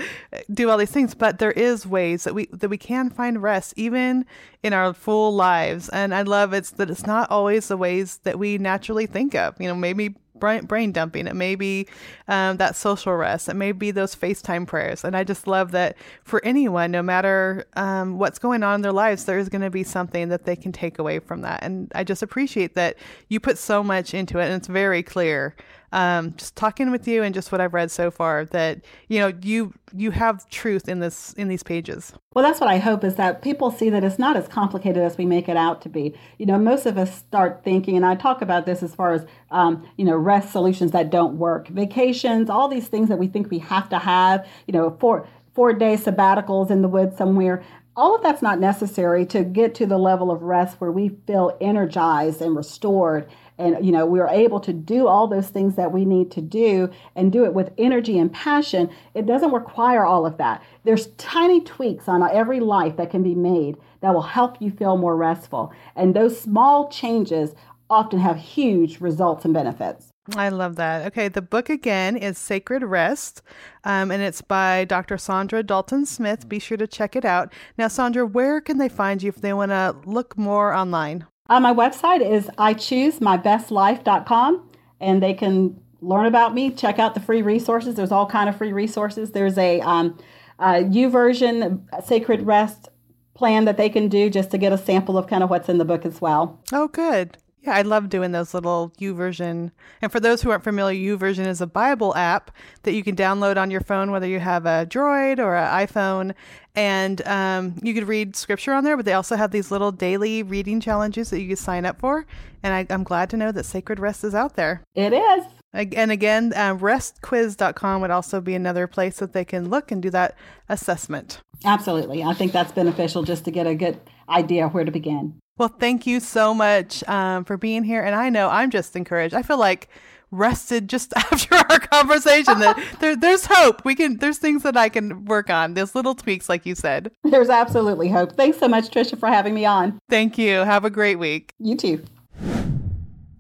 [0.51, 1.13] do all these things.
[1.13, 4.25] But there is ways that we that we can find rest even
[4.61, 5.89] in our full lives.
[5.89, 9.55] And I love it's that it's not always the ways that we naturally think of.
[9.59, 10.15] You know, maybe
[10.61, 11.27] brain, dumping.
[11.27, 11.87] It may be
[12.27, 13.49] um, that social rest.
[13.49, 15.03] It may be those FaceTime prayers.
[15.03, 18.91] And I just love that for anyone, no matter um, what's going on in their
[18.91, 21.63] lives, there's going to be something that they can take away from that.
[21.63, 22.97] And I just appreciate that
[23.29, 25.55] you put so much into it and it's very clear
[25.93, 29.31] um, just talking with you and just what I've read so far that you know
[29.41, 32.11] you you have truth in this in these pages.
[32.33, 35.17] Well, that's what I hope is that people see that it's not as complicated as
[35.17, 36.15] we make it out to be.
[36.39, 39.25] You know, most of us start thinking, and I talk about this as far as
[39.51, 43.51] um, you know rest solutions that don't work, vacations, all these things that we think
[43.51, 44.47] we have to have.
[44.65, 47.63] You know, four four day sabbaticals in the woods somewhere
[47.95, 51.55] all of that's not necessary to get to the level of rest where we feel
[51.61, 56.05] energized and restored and you know we're able to do all those things that we
[56.05, 60.37] need to do and do it with energy and passion it doesn't require all of
[60.37, 64.71] that there's tiny tweaks on every life that can be made that will help you
[64.71, 67.53] feel more restful and those small changes
[67.89, 71.05] often have huge results and benefits I love that.
[71.07, 73.41] Okay, the book again is Sacred Rest,
[73.83, 75.17] um, and it's by Dr.
[75.17, 76.47] Saundra Dalton Smith.
[76.47, 77.51] Be sure to check it out.
[77.77, 81.25] Now, Saundra, where can they find you if they want to look more online?
[81.49, 84.69] Uh, my website is ichoosemybestlife.com,
[85.01, 86.71] and they can learn about me.
[86.71, 87.95] Check out the free resources.
[87.95, 89.31] There's all kind of free resources.
[89.31, 90.17] There's a um,
[90.59, 92.87] YouVersion Sacred Rest
[93.33, 95.79] plan that they can do just to get a sample of kind of what's in
[95.79, 96.61] the book as well.
[96.71, 97.37] Oh, good.
[97.61, 99.71] Yeah, I love doing those little YouVersion.
[100.01, 102.51] And for those who aren't familiar, YouVersion is a Bible app
[102.83, 106.33] that you can download on your phone, whether you have a Droid or an iPhone.
[106.75, 110.41] And um, you could read scripture on there, but they also have these little daily
[110.41, 112.25] reading challenges that you can sign up for.
[112.63, 114.83] And I, am glad to know that Sacred Rest is out there.
[114.95, 115.45] It is.
[115.73, 120.09] And again, uh, restquiz.com would also be another place that they can look and do
[120.11, 120.35] that
[120.69, 121.41] assessment.
[121.65, 122.23] Absolutely.
[122.23, 123.99] I think that's beneficial just to get a good
[124.29, 125.39] idea where to begin.
[125.57, 128.03] Well, thank you so much um, for being here.
[128.03, 129.35] And I know I'm just encouraged.
[129.35, 129.89] I feel like
[130.33, 133.85] rested just after our conversation that there, there's hope.
[133.85, 135.73] We can, there's things that I can work on.
[135.75, 137.11] There's little tweaks, like you said.
[137.23, 138.33] There's absolutely hope.
[138.33, 139.99] Thanks so much, Tricia, for having me on.
[140.09, 140.59] Thank you.
[140.59, 141.53] Have a great week.
[141.59, 142.03] You too.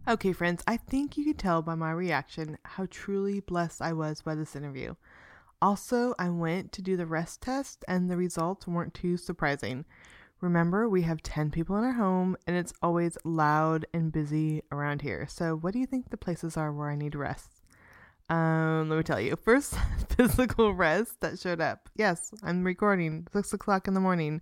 [0.07, 4.21] Okay, friends, I think you can tell by my reaction how truly blessed I was
[4.21, 4.95] by this interview.
[5.61, 9.85] Also, I went to do the rest test, and the results weren't too surprising.
[10.43, 15.01] Remember, we have 10 people in our home, and it's always loud and busy around
[15.01, 15.25] here.
[15.29, 17.61] So, what do you think the places are where I need rest?
[18.29, 19.37] Um, let me tell you.
[19.41, 19.73] First,
[20.09, 21.89] physical rest that showed up.
[21.95, 24.41] Yes, I'm recording six o'clock in the morning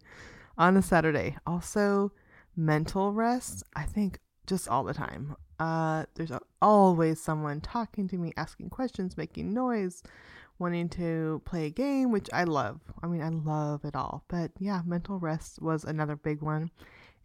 [0.58, 1.38] on a Saturday.
[1.46, 2.12] Also,
[2.56, 3.62] mental rest.
[3.76, 5.36] I think just all the time.
[5.60, 6.32] Uh, there's
[6.64, 10.02] always someone talking to me, asking questions, making noise,
[10.62, 12.80] wanting to play a game, which I love.
[13.02, 14.24] I mean, I love it all.
[14.28, 16.70] But yeah, mental rest was another big one,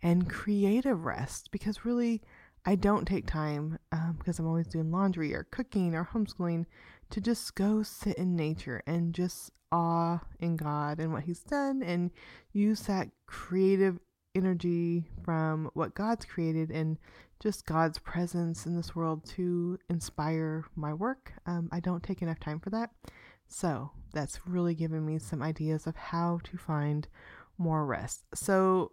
[0.02, 2.22] and creative rest because really,
[2.64, 6.64] I don't take time um, because I'm always doing laundry or cooking or homeschooling
[7.10, 11.82] to just go sit in nature and just awe in God and what He's done
[11.82, 12.10] and
[12.52, 14.00] use that creative
[14.34, 16.98] energy from what God's created and
[17.40, 21.32] just God's presence in this world to inspire my work.
[21.46, 22.90] Um, I don't take enough time for that.
[23.48, 27.06] So that's really given me some ideas of how to find
[27.58, 28.24] more rest.
[28.34, 28.92] So,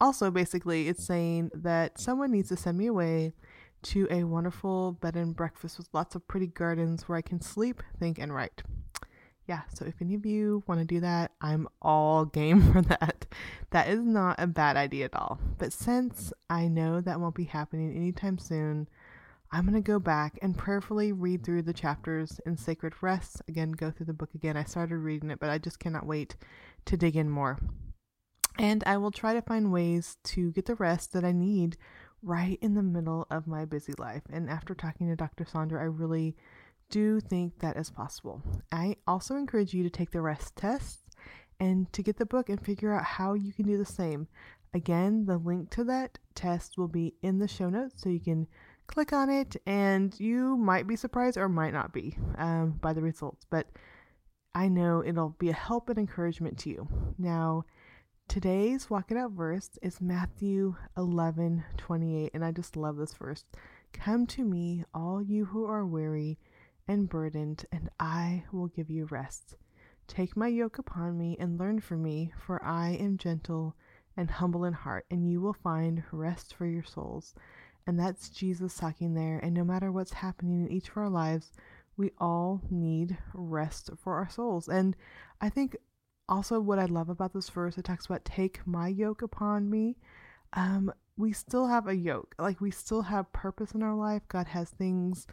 [0.00, 3.34] also, basically, it's saying that someone needs to send me away
[3.82, 7.82] to a wonderful bed and breakfast with lots of pretty gardens where I can sleep,
[7.98, 8.62] think, and write
[9.50, 13.26] yeah, so if any of you want to do that, I'm all game for that.
[13.70, 15.40] That is not a bad idea at all.
[15.58, 18.88] But since I know that won't be happening anytime soon,
[19.52, 23.42] I'm going to go back and prayerfully read through the chapters in Sacred Rest.
[23.48, 24.56] Again, go through the book again.
[24.56, 26.36] I started reading it, but I just cannot wait
[26.84, 27.58] to dig in more.
[28.58, 31.76] And I will try to find ways to get the rest that I need
[32.22, 34.22] right in the middle of my busy life.
[34.32, 35.44] And after talking to Dr.
[35.44, 36.36] Saundra, I really
[36.88, 38.42] do think that is possible.
[38.70, 41.00] I also encourage you to take the rest test
[41.58, 44.28] and to get the book and figure out how you can do the same.
[44.74, 48.46] Again, the link to that test will be in the show notes so you can
[48.90, 53.00] click on it and you might be surprised or might not be um, by the
[53.00, 53.46] results.
[53.48, 53.68] But
[54.52, 56.88] I know it'll be a help and encouragement to you.
[57.16, 57.64] Now,
[58.26, 63.44] today's Walk It Out verse is Matthew 11 28, and I just love this verse.
[63.92, 66.38] Come to me, all you who are weary
[66.88, 69.54] and burdened, and I will give you rest.
[70.08, 73.76] Take my yoke upon me and learn from me, for I am gentle
[74.16, 77.36] and humble in heart, and you will find rest for your souls.
[77.86, 79.38] And that's Jesus talking there.
[79.42, 81.52] And no matter what's happening in each of our lives,
[81.96, 84.68] we all need rest for our souls.
[84.68, 84.96] And
[85.40, 85.76] I think
[86.28, 89.96] also what I love about this verse, it talks about take my yoke upon me.
[90.52, 94.22] Um, we still have a yoke, like we still have purpose in our life.
[94.28, 95.26] God has things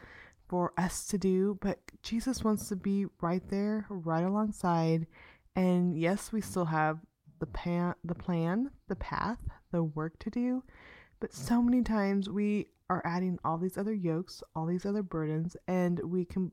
[0.50, 5.08] for us to do, but Jesus wants to be right there, right alongside.
[5.56, 7.00] And yes, we still have
[7.40, 9.40] the pan, the plan, the path,
[9.72, 10.64] the work to do,
[11.20, 15.58] but so many times we are adding all these other yokes, all these other burdens,
[15.68, 16.52] and we can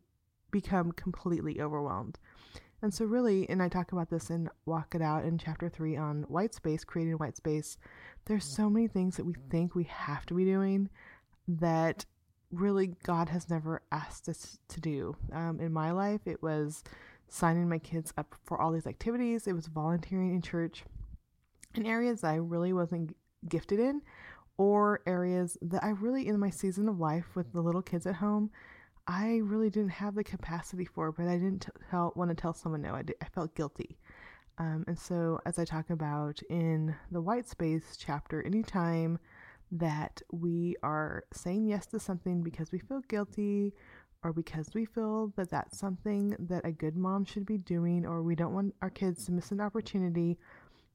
[0.51, 2.19] become completely overwhelmed.
[2.83, 5.97] And so, really, and I talk about this in Walk It Out in chapter three
[5.97, 7.79] on white space, creating white space.
[8.27, 10.91] There's so many things that we think we have to be doing
[11.49, 12.05] that
[12.51, 15.17] really God has never asked us to do.
[15.33, 16.85] Um, in my life, it was
[17.29, 20.85] signing my kids up for all these activities, it was volunteering in church
[21.75, 23.17] in areas I really wasn't
[23.49, 24.03] gifted in,
[24.57, 28.17] or areas that I really, in my season of life with the little kids at
[28.17, 28.51] home,
[29.07, 32.83] I really didn't have the capacity for, but I didn't tell, want to tell someone
[32.83, 32.95] no.
[32.95, 33.99] I, did, I felt guilty.
[34.57, 39.19] Um, and so, as I talk about in the white space chapter, anytime
[39.73, 43.73] that we are saying yes to something because we feel guilty
[44.23, 48.23] or because we feel that that's something that a good mom should be doing or
[48.23, 50.39] we don't want our kids to miss an opportunity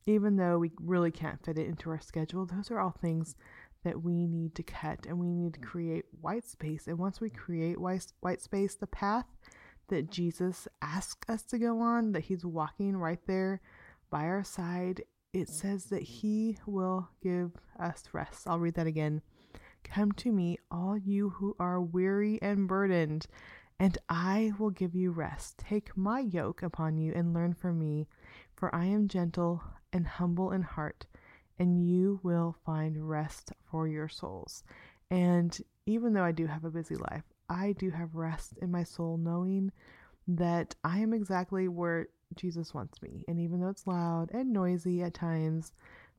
[0.05, 3.35] even though we really can't fit it into our schedule those are all things
[3.83, 7.29] that we need to cut and we need to create white space and once we
[7.29, 9.25] create white, space the path
[9.87, 13.61] that jesus asks us to go on that he's walking right there
[14.09, 15.01] by our side
[15.33, 18.47] it says that he will give us rest.
[18.47, 19.21] I'll read that again.
[19.83, 23.27] Come to me, all you who are weary and burdened,
[23.79, 25.59] and I will give you rest.
[25.59, 28.07] Take my yoke upon you and learn from me,
[28.55, 29.63] for I am gentle
[29.93, 31.05] and humble in heart,
[31.57, 34.63] and you will find rest for your souls.
[35.11, 38.83] And even though I do have a busy life, I do have rest in my
[38.83, 39.71] soul, knowing
[40.27, 43.25] that I am exactly where Jesus wants me.
[43.27, 45.73] And even though it's loud and noisy at times,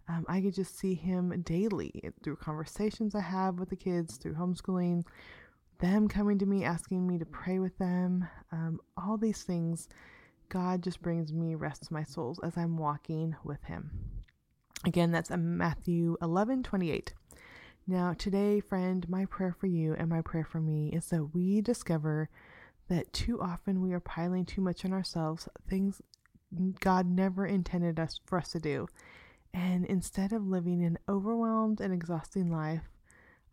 [0.09, 4.35] um, I could just see him daily through conversations I have with the kids, through
[4.35, 5.05] homeschooling,
[5.79, 8.27] them coming to me, asking me to pray with them.
[8.51, 9.89] Um, all these things,
[10.51, 13.90] God just brings me rest to my souls as I'm walking with him.
[14.84, 17.14] Again, that's um, Matthew 11 28.
[17.86, 21.61] Now, today, friend, my prayer for you and my prayer for me is that we
[21.61, 22.28] discover
[22.88, 26.03] that too often we are piling too much on ourselves, things
[26.80, 28.88] God never intended us for us to do.
[29.55, 32.88] And instead of living an overwhelmed and exhausting life,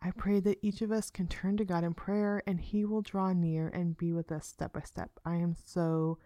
[0.02, 3.02] I pray that each of us can turn to God in prayer and He will
[3.02, 5.10] draw near and be with us step by step.
[5.24, 6.18] I am so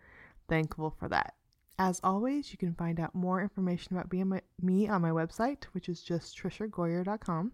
[0.53, 1.32] thankful for that.
[1.78, 6.03] As always, you can find out more information about me on my website, which is
[6.03, 7.53] just triciagoyer.com.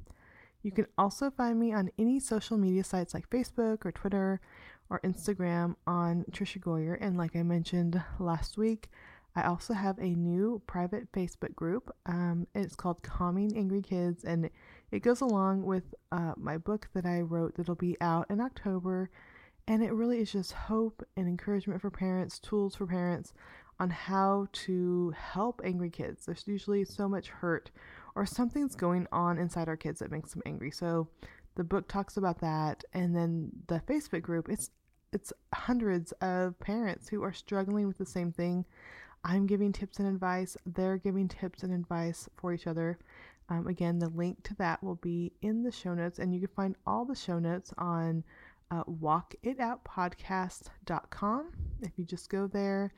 [0.65, 4.41] You can also find me on any social media sites like Facebook or Twitter
[4.91, 6.99] or Instagram on Tricia Goyer.
[7.01, 8.89] And like I mentioned last week,
[9.37, 11.95] I also have a new private Facebook group.
[12.05, 14.51] Um, it's called Calming Angry Kids, and
[14.91, 19.09] it goes along with uh, my book that I wrote that'll be out in October.
[19.69, 23.35] And it really is just hope and encouragement for parents, tools for parents
[23.79, 26.25] on how to help angry kids.
[26.25, 27.71] There's usually so much hurt
[28.15, 30.71] or something's going on inside our kids that makes them angry.
[30.71, 31.09] So
[31.55, 34.71] the book talks about that and then the Facebook group it's
[35.13, 38.65] it's hundreds of parents who are struggling with the same thing.
[39.23, 42.99] I'm giving tips and advice, they're giving tips and advice for each other.
[43.51, 46.55] Um, again, the link to that will be in the show notes, and you can
[46.55, 48.23] find all the show notes on
[48.71, 51.51] uh, walkitoutpodcast.com.
[51.83, 52.93] If you just go there,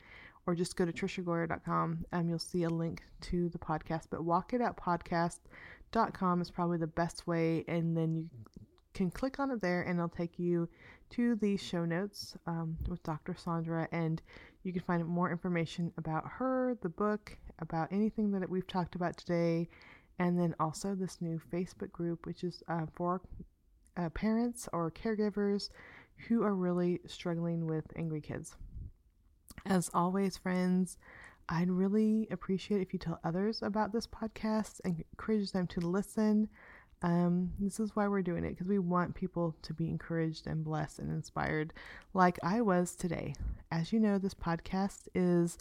[0.45, 4.07] or just go to triciagoyer.com and you'll see a link to the podcast.
[4.09, 8.27] But walkitoutpodcast.com is probably the best way, and then you
[8.93, 10.67] can click on it there and it'll take you
[11.11, 13.33] to the show notes um, with Dr.
[13.33, 14.21] Saundra, and
[14.63, 19.17] you can find more information about her, the book, about anything that we've talked about
[19.17, 19.69] today,
[20.19, 23.21] and then also this new Facebook group, which is uh, for
[23.97, 25.69] uh, parents or caregivers
[26.27, 28.55] who are really struggling with angry kids.
[29.65, 30.97] As always, friends,
[31.49, 36.47] I'd really appreciate if you tell others about this podcast and encourage them to listen.
[37.03, 40.63] Um, this is why we're doing it because we want people to be encouraged and
[40.63, 41.73] blessed and inspired,
[42.13, 43.33] like I was today.
[43.71, 45.57] As you know, this podcast is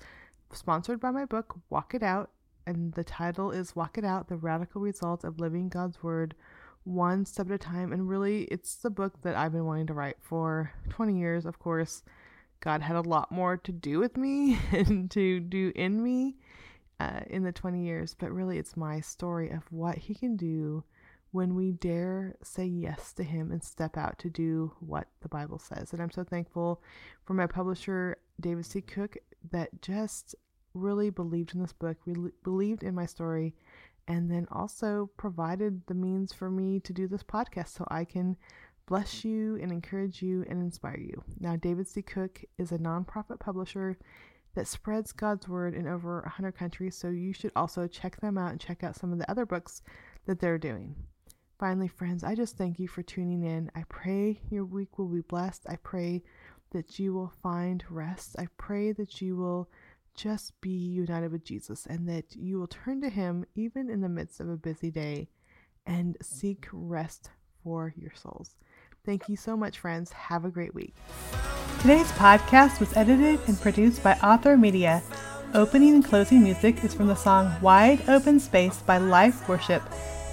[0.52, 2.30] sponsored by my book, Walk It Out,
[2.66, 6.34] and the title is Walk It Out The Radical Results of Living God's Word
[6.84, 7.92] One Step at a Time.
[7.92, 11.58] And really, it's the book that I've been wanting to write for 20 years, of
[11.58, 12.02] course.
[12.60, 16.36] God had a lot more to do with me and to do in me
[17.00, 20.84] uh, in the 20 years, but really it's my story of what He can do
[21.32, 25.58] when we dare say yes to Him and step out to do what the Bible
[25.58, 25.92] says.
[25.92, 26.82] And I'm so thankful
[27.24, 28.80] for my publisher, David C.
[28.80, 29.16] Cook,
[29.52, 30.34] that just
[30.74, 33.54] really believed in this book, really believed in my story,
[34.08, 38.36] and then also provided the means for me to do this podcast so I can
[38.86, 41.22] bless you and encourage you and inspire you.
[41.38, 42.02] Now, David C.
[42.02, 43.96] Cook is a nonprofit publisher
[44.54, 48.50] that spreads God's word in over 100 countries, so you should also check them out
[48.50, 49.82] and check out some of the other books
[50.26, 50.96] that they're doing.
[51.58, 53.70] Finally, friends, I just thank you for tuning in.
[53.74, 55.66] I pray your week will be blessed.
[55.68, 56.22] I pray
[56.72, 58.36] that you will find rest.
[58.38, 59.68] I pray that you will
[60.20, 64.08] just be united with Jesus and that you will turn to Him even in the
[64.08, 65.28] midst of a busy day
[65.86, 67.30] and seek rest
[67.62, 68.56] for your souls.
[69.04, 70.12] Thank you so much, friends.
[70.12, 70.94] Have a great week.
[71.80, 75.02] Today's podcast was edited and produced by Author Media.
[75.54, 79.82] Opening and closing music is from the song Wide Open Space by Life Worship,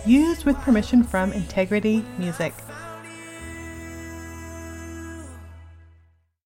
[0.05, 2.53] used with permission from Integrity Music.